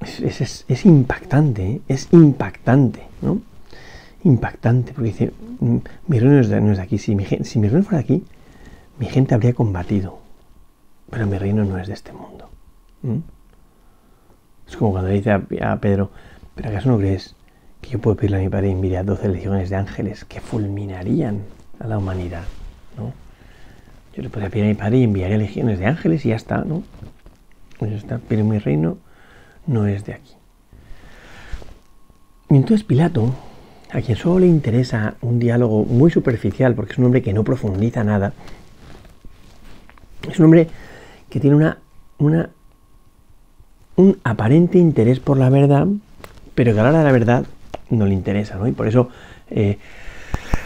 es, 0.00 0.86
impactante, 0.86 1.66
¿eh? 1.66 1.80
es 1.88 2.08
impactante, 2.12 3.02
¿no? 3.22 3.40
Impactante, 4.24 4.92
porque 4.92 5.10
dice, 5.10 5.32
mm, 5.60 5.76
mi 6.06 6.18
reino 6.18 6.34
no 6.36 6.72
es 6.72 6.76
de, 6.76 6.82
aquí, 6.82 6.98
si 6.98 7.14
mi, 7.14 7.24
si 7.24 7.58
mi 7.58 7.68
reino 7.68 7.84
fuera 7.84 8.00
aquí, 8.00 8.24
mi 8.98 9.06
gente 9.06 9.34
habría 9.34 9.54
combatido, 9.54 10.18
pero 11.10 11.26
mi 11.26 11.38
reino 11.38 11.64
no 11.64 11.78
es 11.78 11.88
de 11.88 11.94
este 11.94 12.12
mundo. 12.12 12.48
Es 14.68 14.76
como 14.76 14.92
cuando 14.92 15.08
le 15.08 15.16
dice 15.16 15.30
a, 15.32 15.76
Pedro, 15.76 16.10
¿pero 16.54 16.68
acaso 16.68 16.90
no 16.90 16.98
crees 16.98 17.34
que 17.80 17.90
yo 17.90 18.00
puedo 18.00 18.16
pedirle 18.16 18.38
a 18.38 18.40
mi 18.40 18.48
padre 18.48 18.68
y 18.68 18.72
enviar 18.72 19.02
a 19.02 19.04
12 19.04 19.28
legiones 19.28 19.70
de 19.70 19.76
ángeles 19.76 20.24
que 20.24 20.40
fulminarían 20.40 21.42
a 21.78 21.86
la 21.86 21.98
humanidad? 21.98 22.42
¿no? 22.96 23.12
Yo 24.16 24.22
le 24.22 24.30
podría 24.30 24.50
pedir 24.50 24.64
a 24.64 24.68
mi 24.68 24.74
padre 24.74 24.98
y 24.98 25.04
enviaría 25.04 25.38
legiones 25.38 25.78
de 25.78 25.86
ángeles 25.86 26.26
y 26.26 26.30
ya 26.30 26.36
está, 26.36 26.64
¿no? 26.64 26.82
Pues 27.78 28.04
pero 28.28 28.44
mi 28.44 28.58
reino 28.58 28.98
no 29.68 29.86
es 29.86 30.04
de 30.04 30.14
aquí. 30.14 30.32
Y 32.50 32.56
entonces 32.56 32.84
Pilato, 32.84 33.34
a 33.92 34.00
quien 34.00 34.16
solo 34.16 34.40
le 34.40 34.46
interesa 34.46 35.14
un 35.20 35.38
diálogo 35.38 35.84
muy 35.84 36.10
superficial, 36.10 36.74
porque 36.74 36.92
es 36.92 36.98
un 36.98 37.04
hombre 37.04 37.22
que 37.22 37.32
no 37.32 37.44
profundiza 37.44 38.02
nada, 38.02 38.32
es 40.28 40.38
un 40.38 40.46
hombre 40.46 40.68
que 41.28 41.40
tiene 41.40 41.56
una, 41.56 41.78
una, 42.18 42.50
un 43.96 44.18
aparente 44.24 44.78
interés 44.78 45.20
por 45.20 45.36
la 45.36 45.50
verdad, 45.50 45.86
pero 46.54 46.72
que 46.72 46.80
a 46.80 46.82
la 46.82 46.88
hora 46.88 46.98
de 46.98 47.04
la 47.04 47.12
verdad 47.12 47.46
no 47.90 48.06
le 48.06 48.14
interesa, 48.14 48.56
¿no? 48.56 48.66
Y 48.66 48.72
por 48.72 48.88
eso, 48.88 49.10
eh, 49.50 49.78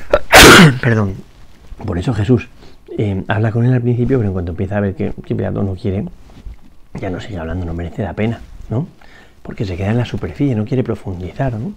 perdón, 0.80 1.14
por 1.85 1.99
eso 1.99 2.14
Jesús 2.14 2.49
eh, 2.97 3.25
habla 3.26 3.50
con 3.50 3.64
él 3.64 3.73
al 3.73 3.82
principio, 3.82 4.18
pero 4.18 4.28
en 4.28 4.35
cuanto 4.35 4.52
empieza 4.52 4.76
a 4.76 4.80
ver 4.80 4.94
que, 4.94 5.12
que 5.25 5.35
Pilato 5.35 5.64
no 5.64 5.75
quiere, 5.75 6.04
ya 7.00 7.11
no 7.11 7.21
sigue 7.21 7.38
hablando, 7.38 7.66
no 7.66 7.75
merece 7.75 8.02
la 8.02 8.14
pena, 8.14 8.40
¿no? 8.69 8.87
Porque 9.42 9.64
se 9.64 9.76
queda 9.76 9.90
en 9.90 9.99
la 9.99 10.04
superficie, 10.04 10.54
no 10.54 10.64
quiere 10.64 10.85
profundizar, 10.85 11.54
¿no? 11.54 11.73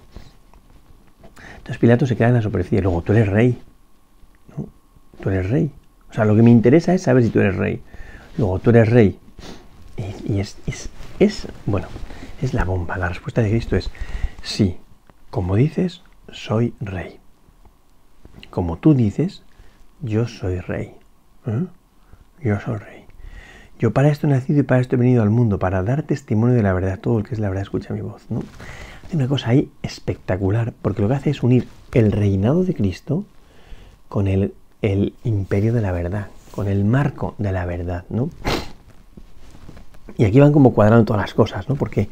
Entonces 1.65 1.79
Pilato 1.79 2.05
se 2.05 2.15
queda 2.15 2.27
en 2.27 2.35
la 2.35 2.41
superficie. 2.43 2.79
Luego, 2.79 3.01
tú 3.01 3.13
eres 3.13 3.27
rey. 3.27 3.59
¿no? 4.55 4.67
Tú 5.19 5.31
eres 5.31 5.49
rey. 5.49 5.71
O 6.11 6.13
sea, 6.13 6.23
lo 6.23 6.35
que 6.35 6.43
me 6.43 6.51
interesa 6.51 6.93
es 6.93 7.01
saber 7.01 7.23
si 7.23 7.31
tú 7.31 7.39
eres 7.39 7.55
rey. 7.55 7.81
Luego, 8.37 8.59
tú 8.59 8.69
eres 8.69 8.89
rey. 8.89 9.19
Y, 10.27 10.39
es, 10.39 10.57
es, 11.19 11.47
bueno, 11.65 11.87
es 12.39 12.53
la 12.53 12.65
bomba. 12.65 12.97
La 12.97 13.09
respuesta 13.09 13.41
de 13.41 13.49
Cristo 13.49 13.75
es, 13.75 13.89
sí, 14.43 14.77
como 15.31 15.55
dices, 15.55 16.03
soy 16.31 16.75
rey. 16.79 17.19
Como 18.51 18.77
tú 18.77 18.93
dices, 18.93 19.41
yo 20.01 20.27
soy 20.27 20.59
rey. 20.59 20.93
¿eh? 21.47 21.65
Yo 22.43 22.59
soy 22.59 22.77
rey. 22.77 22.94
Yo 23.79 23.91
para 23.91 24.09
esto 24.09 24.27
he 24.27 24.29
nacido 24.29 24.61
y 24.61 24.63
para 24.63 24.81
esto 24.81 24.95
he 24.95 24.99
venido 24.99 25.21
al 25.21 25.29
mundo, 25.29 25.59
para 25.59 25.83
dar 25.83 26.03
testimonio 26.03 26.55
de 26.55 26.63
la 26.63 26.73
verdad. 26.73 26.99
Todo 26.99 27.19
el 27.19 27.25
que 27.25 27.33
es 27.33 27.39
la 27.39 27.49
verdad 27.49 27.63
escucha 27.63 27.93
mi 27.93 28.01
voz. 28.01 28.25
¿no? 28.29 28.43
Hace 29.05 29.17
una 29.17 29.27
cosa 29.27 29.49
ahí 29.49 29.69
espectacular, 29.83 30.73
porque 30.81 31.01
lo 31.01 31.07
que 31.07 31.15
hace 31.15 31.29
es 31.29 31.43
unir 31.43 31.67
el 31.93 32.11
reinado 32.11 32.63
de 32.63 32.73
Cristo 32.73 33.25
con 34.07 34.27
el, 34.27 34.53
el 34.81 35.13
imperio 35.23 35.73
de 35.73 35.81
la 35.81 35.91
verdad, 35.91 36.27
con 36.51 36.67
el 36.67 36.85
marco 36.85 37.35
de 37.37 37.51
la 37.51 37.65
verdad. 37.65 38.05
¿no? 38.09 38.29
Y 40.17 40.23
aquí 40.23 40.39
van 40.39 40.53
como 40.53 40.73
cuadrando 40.73 41.05
todas 41.05 41.21
las 41.21 41.33
cosas, 41.33 41.67
¿no? 41.67 41.75
Porque, 41.75 42.07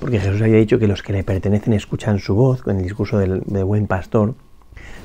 porque 0.00 0.18
Jesús 0.18 0.42
había 0.42 0.56
dicho 0.56 0.78
que 0.78 0.88
los 0.88 1.02
que 1.02 1.12
le 1.12 1.22
pertenecen 1.22 1.72
escuchan 1.74 2.18
su 2.18 2.34
voz, 2.34 2.62
con 2.62 2.76
el 2.76 2.82
discurso 2.82 3.18
del, 3.18 3.42
del 3.46 3.64
buen 3.64 3.86
pastor. 3.86 4.34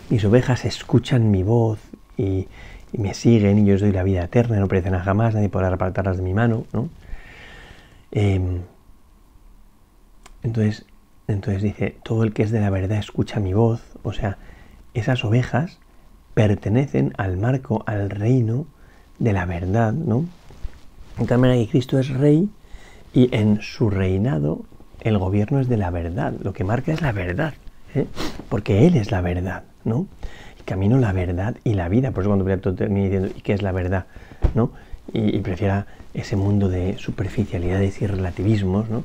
Mis 0.09 0.25
ovejas 0.25 0.65
escuchan 0.65 1.29
mi 1.29 1.43
voz 1.43 1.79
y, 2.17 2.47
y 2.93 2.97
me 2.99 3.13
siguen 3.13 3.59
y 3.59 3.65
yo 3.65 3.75
os 3.75 3.81
doy 3.81 3.91
la 3.91 4.03
vida 4.03 4.23
eterna, 4.23 4.59
no 4.59 4.67
perecerán 4.67 5.03
jamás, 5.03 5.33
nadie 5.33 5.49
podrá 5.49 5.69
apartarlas 5.69 6.17
de 6.17 6.23
mi 6.23 6.33
mano, 6.33 6.65
¿no? 6.73 6.89
Eh, 8.11 8.61
entonces, 10.43 10.85
entonces 11.27 11.61
dice, 11.61 11.95
todo 12.03 12.23
el 12.23 12.33
que 12.33 12.43
es 12.43 12.51
de 12.51 12.59
la 12.59 12.69
verdad 12.69 12.97
escucha 12.97 13.39
mi 13.39 13.53
voz, 13.53 13.81
o 14.03 14.13
sea, 14.13 14.37
esas 14.93 15.23
ovejas 15.23 15.79
pertenecen 16.33 17.13
al 17.17 17.37
marco, 17.37 17.83
al 17.85 18.09
reino 18.09 18.65
de 19.19 19.33
la 19.33 19.45
verdad, 19.45 19.93
¿no? 19.93 20.25
De 21.17 21.25
tal 21.25 21.39
manera 21.39 21.61
que 21.63 21.69
Cristo 21.69 21.99
es 21.99 22.09
rey 22.09 22.49
y 23.13 23.33
en 23.35 23.61
su 23.61 23.89
reinado 23.89 24.65
el 25.01 25.17
gobierno 25.17 25.59
es 25.59 25.67
de 25.67 25.77
la 25.77 25.89
verdad, 25.89 26.33
lo 26.41 26.53
que 26.53 26.63
marca 26.63 26.93
es 26.93 27.01
la 27.01 27.11
verdad, 27.11 27.53
¿eh? 27.95 28.07
porque 28.49 28.87
Él 28.87 28.95
es 28.95 29.11
la 29.11 29.21
verdad, 29.21 29.63
¿no? 29.83 30.07
Camino 30.71 30.97
la 30.97 31.11
verdad 31.11 31.57
y 31.65 31.73
la 31.73 31.89
vida. 31.89 32.11
Por 32.11 32.23
eso 32.23 32.29
cuando 32.29 32.45
Pilato 32.45 32.73
termina 32.73 33.03
diciendo, 33.03 33.29
¿y 33.35 33.41
qué 33.41 33.51
es 33.51 33.61
la 33.61 33.73
verdad? 33.73 34.05
¿no? 34.55 34.71
Y, 35.11 35.37
prefiera 35.39 35.85
ese 36.13 36.37
mundo 36.37 36.69
de 36.69 36.97
superficialidades 36.97 38.01
y 38.01 38.07
relativismos, 38.07 38.89
¿no? 38.89 39.03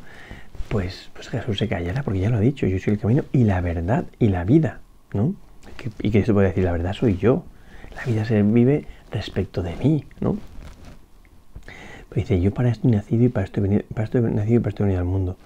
Pues, 0.69 1.11
pues 1.13 1.29
Jesús 1.29 1.59
se 1.59 1.67
callará, 1.67 2.05
porque 2.05 2.21
ya 2.21 2.31
lo 2.31 2.37
ha 2.37 2.41
dicho, 2.41 2.69
yo 2.69 2.79
soy 2.79 2.93
el 2.95 3.01
camino 3.01 3.25
y 3.33 3.43
la 3.43 3.61
verdad 3.61 4.05
y 4.21 4.29
la 4.29 4.45
vida, 4.45 4.81
¿no? 5.13 5.35
Y 6.01 6.11
que 6.11 6.21
esto 6.21 6.35
puede 6.35 6.49
decir, 6.49 6.63
la 6.63 6.71
verdad 6.71 6.93
soy 6.93 7.17
yo. 7.17 7.45
La 7.97 8.05
vida 8.05 8.25
se 8.25 8.43
vive 8.43 8.87
respecto 9.11 9.63
de 9.63 9.75
mí, 9.75 10.05
¿no? 10.21 10.37
Pues 12.09 12.29
dice, 12.29 12.41
yo 12.41 12.55
para 12.55 12.69
esto 12.69 12.87
he 12.87 12.93
nacido 12.93 13.25
y 13.25 13.29
para 13.29 13.45
esto 13.45 13.59
he, 13.59 13.63
venido, 13.65 13.83
para 13.93 14.05
esto 14.05 14.19
he 14.19 14.23
nacido 14.23 14.57
y 14.57 14.61
para 14.61 14.69
esto 14.69 14.83
he 14.85 14.87
venido 14.87 15.01
al 15.01 15.07
mundo. 15.07 15.37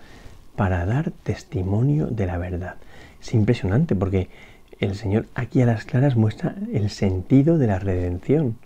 Para 0.57 0.85
dar 0.85 1.13
testimonio 1.23 2.09
de 2.09 2.27
la 2.27 2.37
verdad. 2.37 2.77
Es 3.23 3.33
impresionante 3.33 3.95
porque 3.95 4.29
el 4.81 4.95
Señor 4.95 5.27
aquí 5.35 5.61
a 5.63 5.67
las 5.67 5.85
claras 5.85 6.17
muestra 6.17 6.55
el 6.73 6.91
sentido 6.91 7.59
de 7.59 7.67
la 7.67 7.79
redención, 7.79 8.57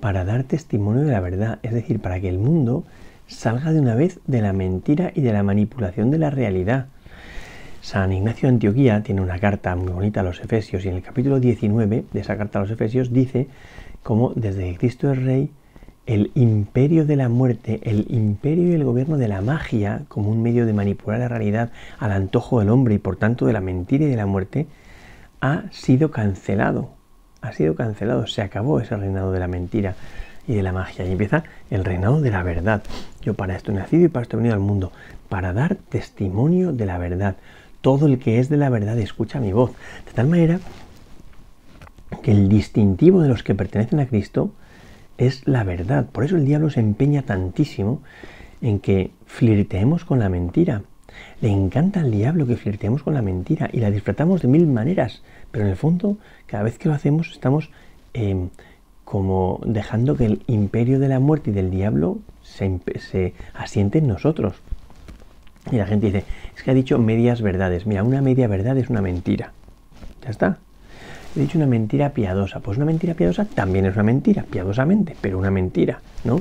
para 0.00 0.24
dar 0.24 0.44
testimonio 0.44 1.04
de 1.04 1.12
la 1.12 1.20
verdad, 1.20 1.58
es 1.62 1.72
decir, 1.72 2.00
para 2.00 2.20
que 2.20 2.28
el 2.28 2.38
mundo 2.38 2.84
salga 3.26 3.72
de 3.72 3.80
una 3.80 3.94
vez 3.94 4.20
de 4.26 4.42
la 4.42 4.52
mentira 4.52 5.12
y 5.14 5.22
de 5.22 5.32
la 5.32 5.42
manipulación 5.42 6.10
de 6.10 6.18
la 6.18 6.30
realidad. 6.30 6.88
San 7.80 8.12
Ignacio 8.12 8.48
de 8.48 8.54
Antioquía 8.54 9.02
tiene 9.02 9.20
una 9.20 9.38
carta 9.38 9.76
muy 9.76 9.92
bonita 9.92 10.20
a 10.20 10.22
los 10.24 10.40
Efesios 10.40 10.84
y 10.84 10.88
en 10.88 10.96
el 10.96 11.02
capítulo 11.02 11.40
19 11.40 12.04
de 12.12 12.20
esa 12.20 12.36
carta 12.36 12.58
a 12.58 12.62
los 12.62 12.70
Efesios 12.70 13.12
dice 13.12 13.48
cómo 14.02 14.32
desde 14.34 14.70
que 14.70 14.78
Cristo 14.78 15.12
es 15.12 15.22
Rey, 15.22 15.50
el 16.06 16.30
imperio 16.34 17.06
de 17.06 17.16
la 17.16 17.28
muerte, 17.28 17.80
el 17.84 18.06
imperio 18.10 18.68
y 18.68 18.72
el 18.72 18.84
gobierno 18.84 19.16
de 19.16 19.28
la 19.28 19.40
magia 19.40 20.02
como 20.08 20.30
un 20.30 20.42
medio 20.42 20.66
de 20.66 20.72
manipular 20.74 21.20
la 21.20 21.28
realidad 21.28 21.70
al 21.98 22.12
antojo 22.12 22.60
del 22.60 22.68
hombre 22.68 22.94
y 22.94 22.98
por 22.98 23.16
tanto 23.16 23.46
de 23.46 23.54
la 23.54 23.60
mentira 23.60 24.04
y 24.04 24.08
de 24.08 24.16
la 24.16 24.26
muerte, 24.26 24.66
ha 25.40 25.64
sido 25.70 26.10
cancelado. 26.10 26.90
Ha 27.40 27.52
sido 27.52 27.74
cancelado. 27.74 28.26
Se 28.26 28.42
acabó 28.42 28.80
ese 28.80 28.96
reinado 28.96 29.32
de 29.32 29.40
la 29.40 29.48
mentira 29.48 29.94
y 30.46 30.54
de 30.54 30.62
la 30.62 30.72
magia. 30.72 31.04
Y 31.06 31.12
empieza 31.12 31.44
el 31.70 31.84
reinado 31.84 32.20
de 32.20 32.30
la 32.30 32.42
verdad. 32.42 32.82
Yo 33.22 33.34
para 33.34 33.56
esto 33.56 33.72
he 33.72 33.74
nacido 33.74 34.04
y 34.04 34.08
para 34.08 34.22
esto 34.22 34.36
he 34.36 34.38
venido 34.38 34.54
al 34.54 34.60
mundo. 34.60 34.92
Para 35.28 35.52
dar 35.52 35.76
testimonio 35.76 36.72
de 36.72 36.86
la 36.86 36.98
verdad. 36.98 37.36
Todo 37.80 38.06
el 38.06 38.18
que 38.18 38.38
es 38.38 38.48
de 38.48 38.56
la 38.56 38.70
verdad 38.70 38.98
escucha 38.98 39.40
mi 39.40 39.52
voz. 39.52 39.72
De 40.06 40.12
tal 40.12 40.28
manera 40.28 40.60
que 42.22 42.32
el 42.32 42.48
distintivo 42.48 43.20
de 43.20 43.28
los 43.28 43.42
que 43.42 43.54
pertenecen 43.54 44.00
a 44.00 44.06
Cristo 44.06 44.52
es 45.18 45.46
la 45.46 45.64
verdad. 45.64 46.06
Por 46.06 46.24
eso 46.24 46.36
el 46.36 46.44
diablo 46.44 46.70
se 46.70 46.80
empeña 46.80 47.22
tantísimo 47.22 48.02
en 48.60 48.80
que 48.80 49.10
flirteemos 49.26 50.04
con 50.04 50.18
la 50.18 50.28
mentira. 50.28 50.82
Le 51.40 51.50
encanta 51.50 52.00
al 52.00 52.10
diablo 52.10 52.46
que 52.46 52.56
flirteemos 52.56 53.02
con 53.02 53.14
la 53.14 53.22
mentira 53.22 53.68
y 53.72 53.80
la 53.80 53.90
disfrutamos 53.90 54.42
de 54.42 54.48
mil 54.48 54.66
maneras, 54.66 55.22
pero 55.50 55.64
en 55.64 55.70
el 55.70 55.76
fondo, 55.76 56.16
cada 56.46 56.62
vez 56.62 56.78
que 56.78 56.88
lo 56.88 56.94
hacemos, 56.94 57.30
estamos 57.32 57.70
eh, 58.14 58.48
como 59.04 59.60
dejando 59.64 60.16
que 60.16 60.26
el 60.26 60.42
imperio 60.46 60.98
de 60.98 61.08
la 61.08 61.20
muerte 61.20 61.50
y 61.50 61.52
del 61.52 61.70
diablo 61.70 62.18
se, 62.42 62.80
se 62.98 63.34
asiente 63.54 63.98
en 63.98 64.08
nosotros. 64.08 64.54
Y 65.70 65.76
la 65.76 65.86
gente 65.86 66.06
dice, 66.06 66.24
es 66.56 66.62
que 66.62 66.70
ha 66.70 66.74
dicho 66.74 66.98
medias 66.98 67.40
verdades. 67.40 67.86
Mira, 67.86 68.02
una 68.02 68.20
media 68.20 68.48
verdad 68.48 68.76
es 68.76 68.90
una 68.90 69.00
mentira. 69.00 69.52
Ya 70.22 70.30
está. 70.30 70.58
He 71.36 71.40
dicho 71.40 71.58
una 71.58 71.66
mentira 71.66 72.10
piadosa. 72.10 72.60
Pues 72.60 72.76
una 72.76 72.86
mentira 72.86 73.14
piadosa 73.14 73.44
también 73.44 73.86
es 73.86 73.94
una 73.94 74.04
mentira, 74.04 74.44
piadosamente, 74.48 75.16
pero 75.20 75.38
una 75.38 75.50
mentira, 75.50 76.00
¿no? 76.24 76.40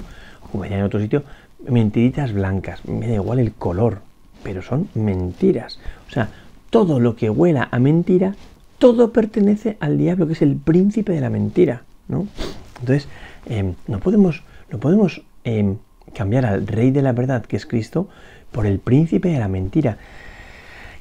Como 0.51 0.63
decía 0.63 0.77
en 0.77 0.84
otro 0.84 1.00
sitio, 1.00 1.24
mentiritas 1.68 2.34
blancas. 2.34 2.86
Me 2.86 3.08
da 3.08 3.15
igual 3.15 3.39
el 3.39 3.53
color, 3.53 4.01
pero 4.43 4.62
son 4.62 4.89
mentiras. 4.93 5.79
O 6.07 6.12
sea, 6.12 6.29
todo 6.69 7.00
lo 7.00 7.15
que 7.15 7.29
huela 7.29 7.69
a 7.71 7.79
mentira, 7.79 8.35
todo 8.77 9.12
pertenece 9.12 9.77
al 9.79 9.97
diablo, 9.97 10.27
que 10.27 10.33
es 10.33 10.41
el 10.41 10.55
príncipe 10.55 11.13
de 11.13 11.21
la 11.21 11.29
mentira, 11.29 11.83
¿no? 12.07 12.27
Entonces, 12.79 13.07
eh, 13.45 13.73
no 13.88 14.00
podemos, 14.00 14.43
no 14.69 14.79
podemos 14.79 15.21
eh, 15.43 15.75
cambiar 16.13 16.45
al 16.45 16.67
rey 16.67 16.91
de 16.91 17.01
la 17.01 17.13
verdad, 17.13 17.45
que 17.45 17.55
es 17.55 17.65
Cristo, 17.65 18.07
por 18.51 18.65
el 18.65 18.79
príncipe 18.79 19.29
de 19.29 19.39
la 19.39 19.47
mentira. 19.47 19.97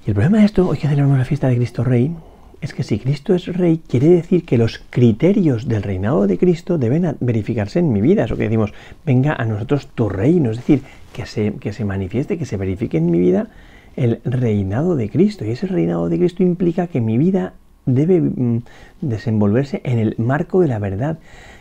Y 0.07 0.11
el 0.11 0.15
problema 0.15 0.39
de 0.39 0.45
esto, 0.45 0.69
hoy 0.69 0.79
que 0.79 0.89
celebramos 0.89 1.19
la 1.19 1.25
fiesta 1.25 1.49
de 1.49 1.57
Cristo 1.57 1.85
Rey, 1.85 2.15
es 2.63 2.73
que 2.73 2.85
si 2.85 3.01
Cristo 3.01 3.35
es 3.35 3.49
rey, 3.49 3.83
quiere 3.89 4.09
decir 4.09 4.45
que 4.45 4.57
los 4.57 4.81
criterios 4.89 5.67
del 5.67 5.83
reinado 5.83 6.29
de 6.29 6.39
Cristo 6.39 6.79
deben 6.79 7.17
verificarse 7.19 7.81
en 7.81 7.93
mi 7.93 8.01
vida. 8.01 8.25
Eso 8.25 8.37
que 8.37 8.45
decimos, 8.45 8.73
venga 9.05 9.35
a 9.35 9.45
nosotros 9.45 9.89
tu 9.89 10.09
reino, 10.09 10.53
es 10.53 10.59
decir, 10.59 10.83
que 11.13 11.27
se, 11.27 11.55
que 11.55 11.73
se 11.73 11.85
manifieste, 11.85 12.39
que 12.39 12.47
se 12.47 12.57
verifique 12.57 12.99
en 12.99 13.11
mi 13.11 13.19
vida 13.19 13.49
el 13.97 14.21
reinado 14.25 14.95
de 14.95 15.11
Cristo. 15.11 15.45
Y 15.45 15.51
ese 15.51 15.67
reinado 15.67 16.09
de 16.09 16.19
Cristo 16.19 16.45
implica 16.45 16.87
que 16.87 17.01
mi 17.01 17.19
vida 17.19 17.55
debe 17.85 18.21
mm, 18.21 18.63
desenvolverse 19.01 19.81
en 19.85 19.99
el 19.99 20.15
marco 20.19 20.61
de 20.61 20.69
la 20.69 20.79
verdad. 20.79 21.19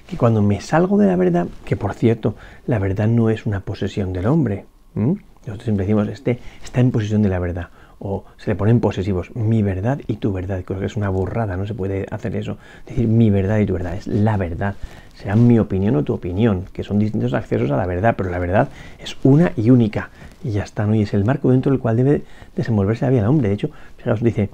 Que 0.08 0.18
cuando 0.18 0.44
me 0.44 0.62
salgo 0.62 1.00
de 1.00 1.08
la 1.08 1.16
verdad, 1.16 1.48
que 1.66 1.76
por 1.76 1.96
cierto, 1.96 2.36
la 2.68 2.78
verdad 2.78 3.08
no 3.08 3.32
es 3.32 3.48
una 3.48 3.62
posesión 3.62 4.14
del 4.14 4.28
hombre. 4.28 4.66
Nosotros 4.94 5.64
siempre 5.64 5.88
decimos, 5.88 6.08
este 6.10 6.38
está 6.64 6.80
en 6.80 6.92
posesión 6.92 7.24
de 7.24 7.30
la 7.30 7.40
verdad. 7.40 7.70
O 8.04 8.26
se 8.38 8.50
le 8.50 8.56
ponen 8.56 8.80
posesivos, 8.80 9.36
mi 9.36 9.62
verdad 9.62 10.02
y 10.08 10.16
tu 10.16 10.34
verdad. 10.34 10.64
Creo 10.66 10.80
que 10.80 10.88
es 10.88 10.98
una 10.98 11.10
burrada, 11.10 11.56
no 11.56 11.68
se 11.68 11.76
puede 11.76 12.08
hacer 12.10 12.36
eso. 12.36 12.58
Decir 12.88 13.08
mi 13.08 13.30
verdad 13.30 13.60
y 13.60 13.68
tu 13.68 13.74
verdad, 13.74 13.96
es 13.96 14.08
la 14.08 14.38
verdad. 14.38 14.76
Será 15.16 15.36
mi 15.36 15.60
opinión 15.60 15.96
o 15.96 16.04
tu 16.04 16.16
opinión, 16.16 16.66
que 16.74 16.84
son 16.84 16.98
distintos 16.98 17.36
accesos 17.36 17.70
a 17.70 17.78
la 17.78 17.86
verdad, 17.86 18.16
pero 18.18 18.32
la 18.32 18.40
verdad 18.40 18.70
es 18.98 19.16
una 19.24 19.52
y 19.56 19.70
única. 19.70 20.10
Y 20.44 20.50
ya 20.50 20.64
está, 20.64 20.88
¿no? 20.88 20.96
Y 20.96 21.04
es 21.04 21.14
el 21.14 21.26
marco 21.26 21.52
dentro 21.52 21.72
del 21.72 21.80
cual 21.80 21.96
debe 21.96 22.24
desenvolverse 22.56 23.06
la 23.06 23.12
vida 23.12 23.22
del 23.22 23.30
hombre. 23.30 23.50
De 23.50 23.54
hecho, 23.54 23.70
fijaos, 23.98 24.24
dice, 24.24 24.50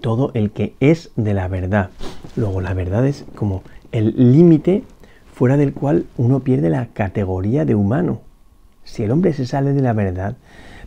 todo 0.00 0.30
el 0.34 0.52
que 0.52 0.74
es 0.78 1.10
de 1.16 1.34
la 1.34 1.48
verdad. 1.48 1.90
Luego, 2.36 2.60
la 2.60 2.72
verdad 2.72 3.04
es 3.04 3.24
como 3.34 3.64
el 3.90 4.32
límite 4.32 4.84
fuera 5.32 5.56
del 5.56 5.72
cual 5.72 6.04
uno 6.16 6.40
pierde 6.40 6.70
la 6.70 6.86
categoría 6.86 7.64
de 7.64 7.74
humano. 7.74 8.20
Si 8.84 9.02
el 9.02 9.10
hombre 9.10 9.32
se 9.32 9.46
sale 9.46 9.72
de 9.72 9.82
la 9.82 9.92
verdad, 9.92 10.36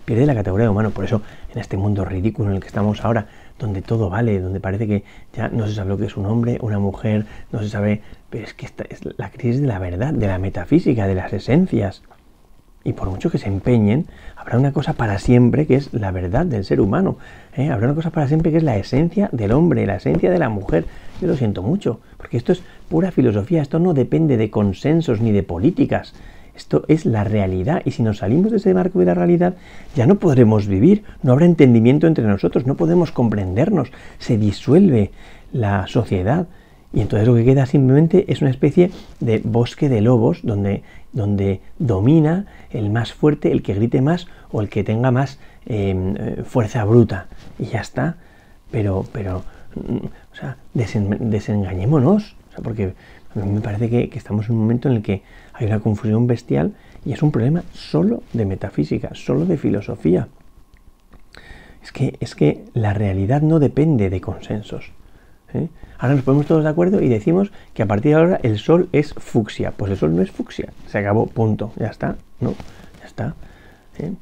pierde 0.05 0.25
la 0.25 0.35
categoría 0.35 0.65
de 0.65 0.69
humano. 0.69 0.91
Por 0.91 1.05
eso, 1.05 1.21
en 1.53 1.59
este 1.59 1.77
mundo 1.77 2.05
ridículo 2.05 2.49
en 2.49 2.55
el 2.55 2.61
que 2.61 2.67
estamos 2.67 3.03
ahora, 3.03 3.27
donde 3.59 3.81
todo 3.81 4.09
vale, 4.09 4.39
donde 4.39 4.59
parece 4.59 4.87
que 4.87 5.03
ya 5.35 5.49
no 5.49 5.67
se 5.67 5.73
sabe 5.73 5.89
lo 5.89 5.97
que 5.97 6.05
es 6.05 6.17
un 6.17 6.25
hombre, 6.25 6.57
una 6.61 6.79
mujer, 6.79 7.25
no 7.51 7.59
se 7.59 7.69
sabe, 7.69 8.01
pero 8.29 8.43
es 8.43 8.53
que 8.53 8.65
esta 8.65 8.83
es 8.89 9.01
la 9.17 9.29
crisis 9.29 9.61
de 9.61 9.67
la 9.67 9.79
verdad, 9.79 10.13
de 10.13 10.27
la 10.27 10.39
metafísica, 10.39 11.07
de 11.07 11.15
las 11.15 11.33
esencias. 11.33 12.03
Y 12.85 12.93
por 12.93 13.09
mucho 13.09 13.31
que 13.31 13.37
se 13.37 13.47
empeñen, 13.47 14.07
habrá 14.35 14.57
una 14.57 14.73
cosa 14.73 14.93
para 14.93 15.17
siempre 15.17 15.65
que 15.65 15.75
es 15.75 15.93
la 15.93 16.11
verdad 16.11 16.45
del 16.45 16.65
ser 16.65 16.81
humano. 16.81 17.17
¿eh? 17.55 17.69
Habrá 17.69 17.87
una 17.87 17.95
cosa 17.95 18.09
para 18.09 18.27
siempre 18.27 18.51
que 18.51 18.57
es 18.57 18.63
la 18.63 18.75
esencia 18.75 19.29
del 19.31 19.53
hombre, 19.53 19.85
la 19.85 19.95
esencia 19.95 20.29
de 20.29 20.37
la 20.37 20.49
mujer. 20.49 20.85
Yo 21.21 21.27
lo 21.27 21.37
siento 21.37 21.63
mucho, 21.63 22.01
porque 22.17 22.35
esto 22.35 22.51
es 22.51 22.61
pura 22.89 23.11
filosofía, 23.11 23.61
esto 23.61 23.79
no 23.79 23.93
depende 23.93 24.35
de 24.35 24.49
consensos 24.49 25.21
ni 25.21 25.31
de 25.31 25.43
políticas. 25.43 26.13
Esto 26.55 26.83
es 26.87 27.05
la 27.05 27.23
realidad 27.23 27.81
y 27.83 27.91
si 27.91 28.03
nos 28.03 28.19
salimos 28.19 28.51
de 28.51 28.57
ese 28.57 28.73
marco 28.73 28.99
de 28.99 29.05
la 29.05 29.15
realidad 29.15 29.55
ya 29.95 30.05
no 30.05 30.15
podremos 30.15 30.67
vivir, 30.67 31.03
no 31.23 31.31
habrá 31.31 31.45
entendimiento 31.45 32.05
entre 32.05 32.25
nosotros, 32.25 32.67
no 32.67 32.75
podemos 32.75 33.11
comprendernos, 33.11 33.91
se 34.19 34.37
disuelve 34.37 35.11
la 35.51 35.87
sociedad. 35.87 36.47
Y 36.93 37.01
entonces 37.01 37.27
lo 37.27 37.33
que 37.33 37.43
queda 37.43 37.65
simplemente 37.65 38.31
es 38.31 38.41
una 38.41 38.51
especie 38.51 38.91
de 39.19 39.41
bosque 39.43 39.89
de 39.89 40.01
lobos 40.01 40.41
donde, 40.43 40.83
donde 41.11 41.59
domina 41.79 42.45
el 42.69 42.91
más 42.91 43.13
fuerte, 43.13 43.51
el 43.51 43.63
que 43.63 43.73
grite 43.73 44.01
más 44.01 44.27
o 44.51 44.61
el 44.61 44.69
que 44.69 44.83
tenga 44.83 45.09
más 45.09 45.39
em, 45.65 46.15
eh, 46.15 46.43
fuerza 46.45 46.85
bruta. 46.85 47.25
Y 47.57 47.65
ya 47.65 47.81
está. 47.81 48.17
Pero, 48.69 49.05
pero, 49.11 49.43
mm, 49.75 50.05
o 50.05 50.35
sea, 50.35 50.57
desengañémonos, 50.73 52.35
porque 52.63 52.93
a 53.35 53.39
mí 53.39 53.51
me 53.51 53.61
parece 53.61 53.89
que, 53.89 54.09
estamos 54.13 54.47
en 54.47 54.55
un 54.55 54.61
momento 54.61 54.89
en 54.89 54.95
el 54.95 55.01
que 55.01 55.23
hay 55.53 55.67
una 55.67 55.79
confusión 55.79 56.27
bestial 56.27 56.73
y 57.05 57.13
es 57.13 57.21
un 57.21 57.31
problema 57.31 57.63
solo 57.73 58.23
de 58.33 58.45
metafísica, 58.45 59.11
solo 59.13 59.45
de 59.45 59.57
filosofía. 59.57 60.27
Es 61.83 61.91
que, 61.91 62.17
es 62.19 62.35
que 62.35 62.65
la 62.73 62.93
realidad 62.93 63.41
no 63.41 63.59
depende 63.59 64.09
de 64.09 64.21
consensos. 64.21 64.91
¿eh? 65.53 65.67
Ahora 65.99 66.15
nos 66.15 66.23
ponemos 66.23 66.47
todos 66.47 66.63
de 66.63 66.69
acuerdo 66.69 67.01
y 67.01 67.09
decimos 67.09 67.51
que 67.73 67.83
a 67.83 67.85
partir 67.85 68.11
de 68.11 68.21
ahora 68.21 68.39
el 68.41 68.57
sol 68.57 68.89
es 68.91 69.13
fucsia. 69.13 69.71
Pues 69.71 69.91
el 69.91 69.97
sol 69.97 70.15
no 70.15 70.21
es 70.21 70.31
fucsia, 70.31 70.71
se 70.87 70.97
acabó, 70.97 71.27
punto, 71.27 71.73
ya 71.77 71.87
está, 71.87 72.15
¿no? 72.39 72.53
Ya 72.99 73.05
está. 73.05 73.35
¿eh? 73.99 74.13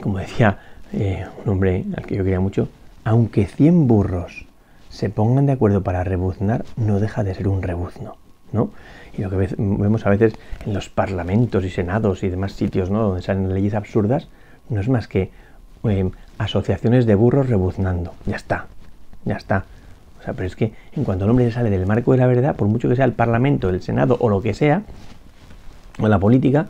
Como 0.00 0.18
decía 0.18 0.58
eh, 0.92 1.26
un 1.44 1.52
hombre 1.52 1.84
al 1.96 2.06
que 2.06 2.16
yo 2.16 2.24
quería 2.24 2.40
mucho, 2.40 2.68
aunque 3.02 3.46
100 3.46 3.86
burros 3.86 4.46
se 4.90 5.10
pongan 5.10 5.46
de 5.46 5.52
acuerdo 5.52 5.82
para 5.82 6.04
rebuznar, 6.04 6.64
no 6.76 7.00
deja 7.00 7.24
de 7.24 7.34
ser 7.34 7.48
un 7.48 7.62
rebuzno. 7.62 8.16
¿No? 8.54 8.70
Y 9.16 9.22
lo 9.22 9.30
que 9.30 9.54
vemos 9.58 10.06
a 10.06 10.10
veces 10.10 10.34
en 10.64 10.72
los 10.72 10.88
parlamentos 10.88 11.64
y 11.64 11.70
senados 11.70 12.22
y 12.22 12.30
demás 12.30 12.52
sitios 12.52 12.88
donde 12.88 13.20
salen 13.20 13.52
leyes 13.52 13.74
absurdas, 13.74 14.28
no 14.70 14.80
es 14.80 14.88
más 14.88 15.08
que 15.08 15.30
em, 15.84 16.10
asociaciones 16.38 17.04
de 17.04 17.14
burros 17.14 17.48
rebuznando. 17.48 18.14
Ya 18.26 18.36
está, 18.36 18.66
ya 19.24 19.36
está. 19.36 19.64
O 20.20 20.24
sea, 20.24 20.32
pero 20.32 20.46
es 20.46 20.56
que 20.56 20.72
en 20.94 21.04
cuanto 21.04 21.26
el 21.26 21.30
hombre 21.30 21.50
sale 21.52 21.68
del 21.68 21.86
marco 21.86 22.12
de 22.12 22.18
la 22.18 22.26
verdad, 22.26 22.56
por 22.56 22.68
mucho 22.68 22.88
que 22.88 22.96
sea 22.96 23.04
el 23.04 23.12
parlamento, 23.12 23.68
el 23.68 23.82
senado 23.82 24.16
o 24.20 24.30
lo 24.30 24.40
que 24.40 24.54
sea, 24.54 24.82
o 26.00 26.08
la 26.08 26.18
política, 26.18 26.68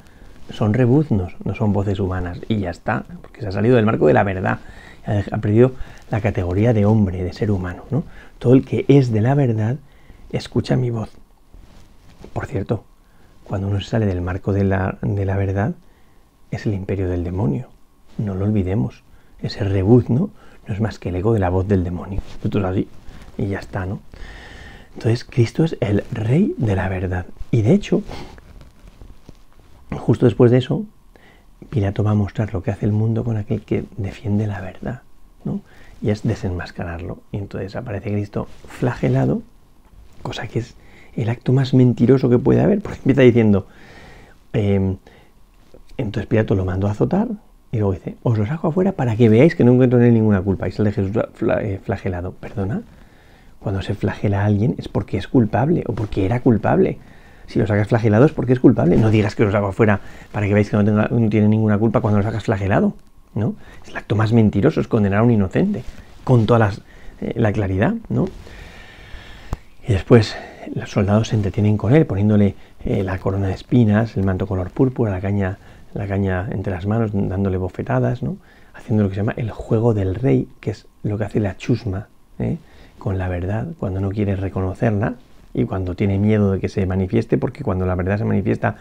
son 0.53 0.75
rebuznos, 0.75 1.37
no 1.45 1.55
son 1.55 1.73
voces 1.73 2.01
humanas. 2.01 2.41
Y 2.49 2.59
ya 2.59 2.71
está, 2.71 3.05
porque 3.23 3.41
se 3.41 3.47
ha 3.47 3.53
salido 3.53 3.77
del 3.77 3.87
marco 3.87 4.09
de 4.09 4.15
la 4.15 4.25
verdad. 4.25 4.59
Ha 5.07 5.39
perdido 5.39 5.73
la 6.11 6.21
categoría 6.21 6.73
de 6.73 6.85
hombre, 6.85 7.23
de 7.23 7.33
ser 7.33 7.51
humano. 7.51 7.85
¿no? 7.91 8.05
Todo 8.39 8.55
el 8.55 8.65
que 8.65 8.85
es 8.89 9.13
de 9.13 9.21
la 9.21 9.35
verdad 9.35 9.77
escucha 10.33 10.77
mi 10.77 10.91
voz. 10.91 11.11
Por 12.33 12.47
cierto, 12.47 12.85
cuando 13.45 13.69
uno 13.69 13.81
sale 13.81 14.07
del 14.07 14.21
marco 14.21 14.53
de 14.53 14.65
la, 14.65 14.99
de 15.03 15.25
la 15.25 15.37
verdad, 15.37 15.75
es 16.51 16.67
el 16.67 16.75
imperio 16.75 17.09
del 17.09 17.25
demonio. 17.25 17.69
No 18.19 18.35
lo 18.35 18.45
olvidemos. 18.45 19.03
Ese 19.41 19.65
rebuzno 19.65 20.31
no 20.67 20.75
es 20.75 20.81
más 20.81 20.99
que 20.99 21.11
el 21.11 21.17
ego 21.17 21.35
de 21.35 21.41
la 21.41 21.51
voz 21.51 21.69
del 21.69 21.85
demonio. 21.85 22.21
Así. 22.65 22.89
Y 23.37 23.47
ya 23.49 23.59
está, 23.59 23.87
¿no? 23.87 24.01
Entonces, 24.95 25.25
Cristo 25.25 25.65
es 25.65 25.77
el 25.81 26.05
rey 26.13 26.55
de 26.57 26.77
la 26.77 26.89
verdad. 26.89 27.27
Y 27.51 27.63
de 27.63 27.75
hecho, 27.75 28.03
justo 29.91 30.27
después 30.27 30.51
de 30.51 30.59
eso, 30.59 30.85
Pilato 31.71 32.05
va 32.05 32.13
a 32.13 32.15
mostrar 32.15 32.53
lo 32.55 32.63
que 32.63 32.71
hace 32.71 32.87
el 32.87 32.93
mundo 32.93 33.25
con 33.25 33.37
aquel 33.37 33.63
que 33.63 33.85
defiende 33.97 34.47
la 34.47 34.61
verdad, 34.61 35.03
¿no? 35.45 35.61
Y 36.01 36.11
es 36.11 36.23
desenmascararlo. 36.23 37.19
Y 37.33 37.39
entonces 37.39 37.75
aparece 37.75 38.13
Cristo 38.13 38.47
flagelado, 38.69 39.43
cosa 40.23 40.47
que 40.47 40.61
es 40.61 40.77
el 41.17 41.29
acto 41.29 41.53
más 41.53 41.75
mentiroso 41.75 42.29
que 42.29 42.39
puede 42.39 42.61
haber, 42.61 42.81
porque 42.81 42.99
empieza 42.99 43.23
diciendo, 43.23 43.67
em, 44.53 44.97
entonces 45.97 46.27
Pilato 46.27 46.55
lo 46.55 46.65
mandó 46.65 46.89
a 46.89 46.93
azotar 46.93 47.29
y 47.75 47.79
luego 47.79 47.93
dice, 47.93 48.17
os 48.23 48.39
lo 48.39 48.47
saco 48.47 48.69
afuera 48.69 48.93
para 48.93 49.17
que 49.17 49.29
veáis 49.29 49.57
que 49.57 49.65
no 49.65 49.73
encuentro 49.73 49.99
ninguna 49.99 50.41
culpa. 50.41 50.69
Y 50.69 50.73
sale 50.73 50.93
Jesús 50.93 51.11
eh, 51.61 51.81
flagelado. 51.83 52.33
Perdona, 52.33 52.83
cuando 53.59 53.83
se 53.83 53.95
flagela 53.95 54.43
a 54.43 54.45
alguien 54.45 54.77
es 54.79 54.87
porque 54.87 55.17
es 55.17 55.27
culpable 55.27 55.83
o 55.89 55.93
porque 55.93 56.25
era 56.25 56.39
culpable. 56.39 56.99
Si 57.47 57.59
lo 57.59 57.67
sacas 57.67 57.89
flagelado 57.89 58.27
es 58.27 58.33
porque 58.33 58.53
es 58.53 58.61
culpable. 58.61 58.97
No 58.97 59.11
digas 59.11 59.35
que 59.35 59.45
lo 59.45 59.51
saco 59.51 59.67
afuera 59.67 60.01
para 60.31 60.47
que 60.47 60.55
veáis 60.55 60.71
que 60.71 60.77
no, 60.77 61.29
tiene 61.29 61.49
ninguna 61.49 61.77
culpa 61.77 62.01
cuando 62.01 62.19
lo 62.19 62.25
sacas 62.25 62.45
flagelado. 62.45 62.95
¿no? 63.35 63.57
Es 63.83 63.91
el 63.91 63.97
acto 63.97 64.15
más 64.15 64.33
mentiroso, 64.33 64.81
es 64.81 64.87
condenar 64.87 65.21
a 65.21 65.23
un 65.25 65.33
inocente, 65.33 65.83
con 66.23 66.47
toda 66.47 66.71
eh, 67.21 67.33
la 67.35 67.53
claridad. 67.53 67.95
¿no? 68.09 68.27
Y 69.87 69.93
después 69.93 70.35
los 70.75 70.91
soldados 70.91 71.29
se 71.29 71.37
entretienen 71.37 71.77
con 71.77 71.95
él, 71.95 72.07
poniéndole 72.07 72.55
eh, 72.85 73.03
la 73.03 73.19
corona 73.19 73.49
de 73.49 73.55
espinas, 73.55 74.17
el 74.17 74.25
manto 74.25 74.47
color 74.47 74.71
púrpura, 74.71 75.11
la 75.11 75.21
caña, 75.21 75.59
la 75.93 76.07
caña 76.07 76.49
entre 76.51 76.73
las 76.73 76.87
manos, 76.87 77.11
dándole 77.13 77.59
bofetadas, 77.59 78.23
¿no? 78.23 78.37
haciendo 78.73 79.03
lo 79.03 79.09
que 79.09 79.15
se 79.15 79.21
llama 79.21 79.35
el 79.37 79.51
juego 79.51 79.95
del 79.95 80.15
rey, 80.15 80.49
que 80.61 80.71
es 80.71 80.87
lo 81.03 81.19
que 81.19 81.25
hace 81.25 81.39
la 81.39 81.57
chusma 81.57 82.09
¿eh? 82.39 82.57
con 82.99 83.19
la 83.19 83.29
verdad, 83.29 83.69
cuando 83.79 84.01
no 84.01 84.09
quiere 84.11 84.37
reconocerla 84.37 85.15
y 85.53 85.65
cuando 85.65 85.95
tiene 85.95 86.19
miedo 86.19 86.53
de 86.53 86.61
que 86.61 86.69
se 86.69 86.85
manifieste, 86.87 87.39
porque 87.39 87.63
cuando 87.63 87.87
la 87.87 87.95
verdad 87.95 88.19
se 88.19 88.25
manifiesta 88.25 88.77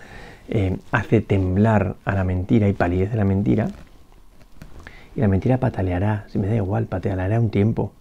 eh, 0.49 0.77
hace 0.91 1.21
temblar 1.21 1.95
a 2.05 2.15
la 2.15 2.23
mentira 2.23 2.67
y 2.67 2.73
palidece 2.73 3.15
la 3.17 3.25
mentira, 3.25 3.67
y 5.15 5.19
la 5.19 5.27
mentira 5.27 5.57
pataleará, 5.57 6.25
si 6.29 6.39
me 6.39 6.47
da 6.47 6.55
igual, 6.55 6.85
pataleará 6.85 7.39
un 7.39 7.49
tiempo, 7.49 7.91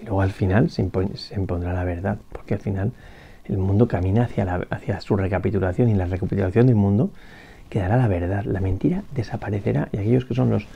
y 0.00 0.04
luego 0.04 0.22
al 0.22 0.30
final 0.30 0.70
se, 0.70 0.82
impondrá 0.82 1.72
la 1.72 1.84
verdad, 1.84 2.18
porque 2.32 2.54
al 2.54 2.60
final 2.60 2.92
el 3.44 3.58
mundo 3.58 3.88
camina 3.88 4.24
hacia, 4.24 5.00
su 5.00 5.16
recapitulación 5.16 5.88
y 5.88 5.94
la 5.94 6.06
recapitulación 6.06 6.66
del 6.66 6.76
mundo 6.76 7.10
quedará 7.70 7.96
la 7.96 8.08
verdad. 8.08 8.44
La 8.44 8.60
mentira 8.60 9.02
desaparecerá 9.14 9.88
y 9.92 9.98
aquellos 9.98 10.24
que 10.24 10.34
son 10.34 10.50
los, 10.50 10.66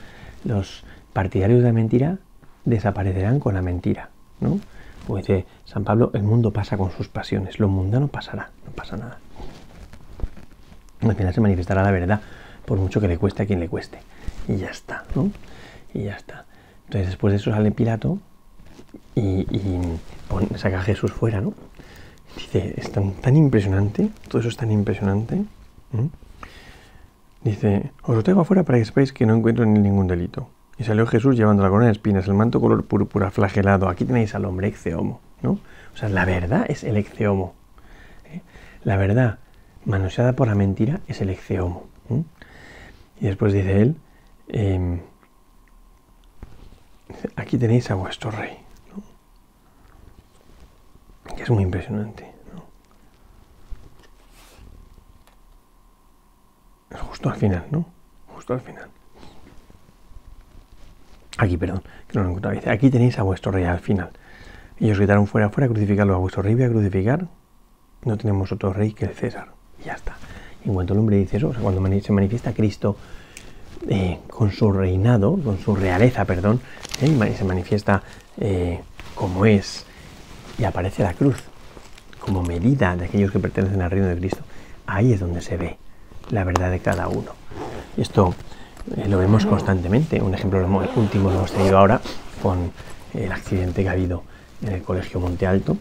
los 0.43 0.83
partidarios 1.13 1.59
de 1.59 1.67
la 1.67 1.73
mentira 1.73 2.17
desaparecerán 2.65 3.39
con 3.39 3.53
la 3.53 3.61
mentira. 3.61 4.09
¿no? 4.41 4.59
Como 5.05 5.17
dice 5.17 5.45
San 5.65 5.83
Pablo, 5.83 6.11
el 6.13 6.23
mundo 6.23 6.51
pasa 6.51 6.77
con 6.77 6.91
sus 6.91 7.07
pasiones, 7.07 7.59
lo 7.59 7.67
mundano 7.67 8.07
pasará, 8.07 8.49
no 8.65 8.71
pasa 8.71 8.97
nada. 8.97 9.19
Al 11.01 11.15
final 11.15 11.33
se 11.33 11.41
manifestará 11.41 11.83
la 11.83 11.91
verdad, 11.91 12.21
por 12.65 12.77
mucho 12.77 13.01
que 13.01 13.07
le 13.07 13.17
cueste 13.17 13.43
a 13.43 13.45
quien 13.45 13.59
le 13.59 13.67
cueste. 13.67 13.99
Y 14.47 14.55
ya 14.55 14.67
está, 14.67 15.03
¿no? 15.15 15.31
Y 15.93 16.03
ya 16.03 16.15
está. 16.15 16.45
Entonces 16.85 17.07
después 17.07 17.33
de 17.33 17.37
eso 17.37 17.51
sale 17.51 17.71
Pilato 17.71 18.19
y, 19.15 19.45
saca 20.55 20.79
a 20.79 20.81
Jesús 20.81 21.11
fuera, 21.11 21.41
¿no? 21.41 21.53
Dice, 22.35 22.73
es 22.77 22.91
tan, 22.91 23.35
impresionante, 23.35 24.09
todo 24.27 24.39
eso 24.39 24.49
es 24.49 24.57
tan 24.57 24.71
impresionante. 24.71 25.43
Dice, 27.43 27.91
os 28.03 28.15
lo 28.15 28.23
traigo 28.23 28.41
afuera 28.41 28.63
para 28.63 28.79
que 28.79 28.85
sepáis 28.85 29.13
que 29.13 29.25
no 29.25 29.35
encuentro 29.35 29.65
ni 29.65 29.79
ningún 29.79 30.07
delito. 30.07 30.49
Y 30.77 30.83
salió 30.83 31.05
Jesús 31.05 31.35
llevando 31.35 31.61
la 31.61 31.69
corona 31.69 31.87
de 31.87 31.91
espinas, 31.91 32.27
el 32.27 32.33
manto 32.33 32.59
color 32.59 32.85
púrpura 32.85 33.29
flagelado. 33.29 33.87
Aquí 33.87 34.05
tenéis 34.05 34.33
al 34.33 34.45
hombre 34.45 34.67
exeomo, 34.67 35.21
¿no? 35.43 35.59
O 35.93 35.97
sea, 35.97 36.09
la 36.09 36.25
verdad 36.25 36.65
es 36.67 36.83
el 36.83 36.97
exeomo. 36.97 37.53
¿eh? 38.31 38.41
La 38.83 38.97
verdad 38.97 39.37
manoseada 39.85 40.33
por 40.33 40.47
la 40.47 40.55
mentira 40.55 41.01
es 41.07 41.21
el 41.21 41.29
exeomo. 41.29 41.85
Y 43.19 43.27
después 43.27 43.53
dice 43.53 43.81
él, 43.81 43.97
em, 44.47 44.99
aquí 47.35 47.57
tenéis 47.57 47.91
a 47.91 47.95
vuestro 47.95 48.31
rey 48.31 48.62
es 51.43 51.49
muy 51.49 51.63
impresionante. 51.63 52.31
Es 56.89 56.99
justo 56.99 57.29
al 57.29 57.35
final, 57.35 57.65
¿no? 57.71 57.85
Justo 58.27 58.53
al 58.53 58.61
final. 58.61 58.89
Aquí, 61.37 61.57
perdón, 61.57 61.81
que 62.07 62.17
no 62.17 62.23
lo 62.23 62.29
encontraba. 62.29 62.71
Aquí 62.71 62.89
tenéis 62.89 63.17
a 63.19 63.23
vuestro 63.23 63.51
rey 63.51 63.65
al 63.65 63.79
final. 63.79 64.11
Ellos 64.79 64.97
gritaron 64.97 65.27
fuera, 65.27 65.49
fuera, 65.49 65.67
crucificarlo 65.67 66.13
a 66.13 66.17
vuestro 66.17 66.43
rey, 66.43 66.55
voy 66.55 66.63
a 66.63 66.69
crucificar. 66.69 67.27
No 68.05 68.17
tenemos 68.17 68.51
otro 68.51 68.73
rey 68.73 68.93
que 68.93 69.05
el 69.05 69.13
César. 69.13 69.49
Y 69.79 69.85
ya 69.85 69.93
está. 69.93 70.15
Y 70.63 70.69
en 70.69 70.73
cuanto 70.75 70.93
el 70.93 70.99
hombre 70.99 71.17
dice 71.17 71.37
eso, 71.37 71.49
o 71.49 71.53
cuando 71.53 72.01
se 72.01 72.13
manifiesta 72.13 72.53
Cristo 72.53 72.95
eh, 73.89 74.19
con 74.29 74.51
su 74.51 74.71
reinado, 74.71 75.37
con 75.37 75.57
su 75.59 75.75
realeza, 75.75 76.25
perdón, 76.25 76.61
eh, 77.01 77.35
se 77.37 77.43
manifiesta 77.43 78.03
eh, 78.37 78.81
como 79.15 79.45
es, 79.45 79.85
y 80.57 80.63
aparece 80.63 81.03
la 81.03 81.13
cruz 81.13 81.37
como 82.19 82.41
medida 82.43 82.95
de 82.95 83.05
aquellos 83.05 83.31
que 83.31 83.39
pertenecen 83.39 83.81
al 83.81 83.91
reino 83.91 84.07
de 84.07 84.17
Cristo. 84.17 84.39
ahí 84.87 85.13
es 85.13 85.19
donde 85.19 85.41
se 85.41 85.57
ve 85.57 85.77
la 86.29 86.43
verdad 86.43 86.71
de 86.71 86.79
cada 86.79 87.07
uno. 87.07 87.31
Esto 87.97 88.33
eh, 88.95 89.07
lo 89.07 89.17
vemos 89.17 89.45
constantemente. 89.45 90.21
Un 90.21 90.33
ejemplo 90.33 90.65
último 90.95 91.29
lo 91.29 91.37
hemos 91.37 91.51
tenido 91.51 91.77
ahora 91.77 92.01
con 92.41 92.71
el 93.13 93.31
accidente 93.31 93.83
que 93.83 93.89
ha 93.89 93.93
habido 93.93 94.23
en 94.61 94.73
el 94.73 94.81
Colegio 94.81 95.19
Monte 95.19 95.45
Alto, 95.45 95.77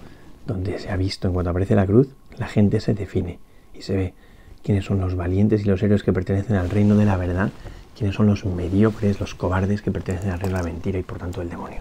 donde 0.47 0.79
se 0.79 0.91
ha 0.91 0.97
visto 0.97 1.29
en 1.29 1.35
cuanto 1.35 1.51
aparece 1.51 1.75
la 1.75 1.87
cruz, 1.87 2.09
la 2.37 2.49
gente 2.49 2.81
se 2.81 2.95
define 2.95 3.39
y 3.75 3.83
se 3.83 3.97
ve 3.97 4.15
quiénes 4.63 4.85
son 4.85 5.01
los 5.01 5.15
valientes 5.15 5.63
y 5.63 5.65
los 5.65 5.83
héroes 5.83 6.03
que 6.03 6.13
pertenecen 6.13 6.57
al 6.57 6.71
reino 6.71 6.97
de 6.97 7.05
la 7.05 7.17
verdad, 7.17 7.51
quiénes 7.97 8.17
son 8.17 8.27
los 8.27 8.45
mediocres, 8.45 9.21
los 9.21 9.35
cobardes 9.35 9.83
que 9.83 9.91
pertenecen 9.91 10.31
al 10.31 10.41
reino 10.41 10.57
de 10.57 10.63
la 10.63 10.69
mentira 10.69 10.99
y 10.99 11.03
por 11.03 11.19
tanto 11.19 11.41
del 11.41 11.51
demonio. 11.51 11.81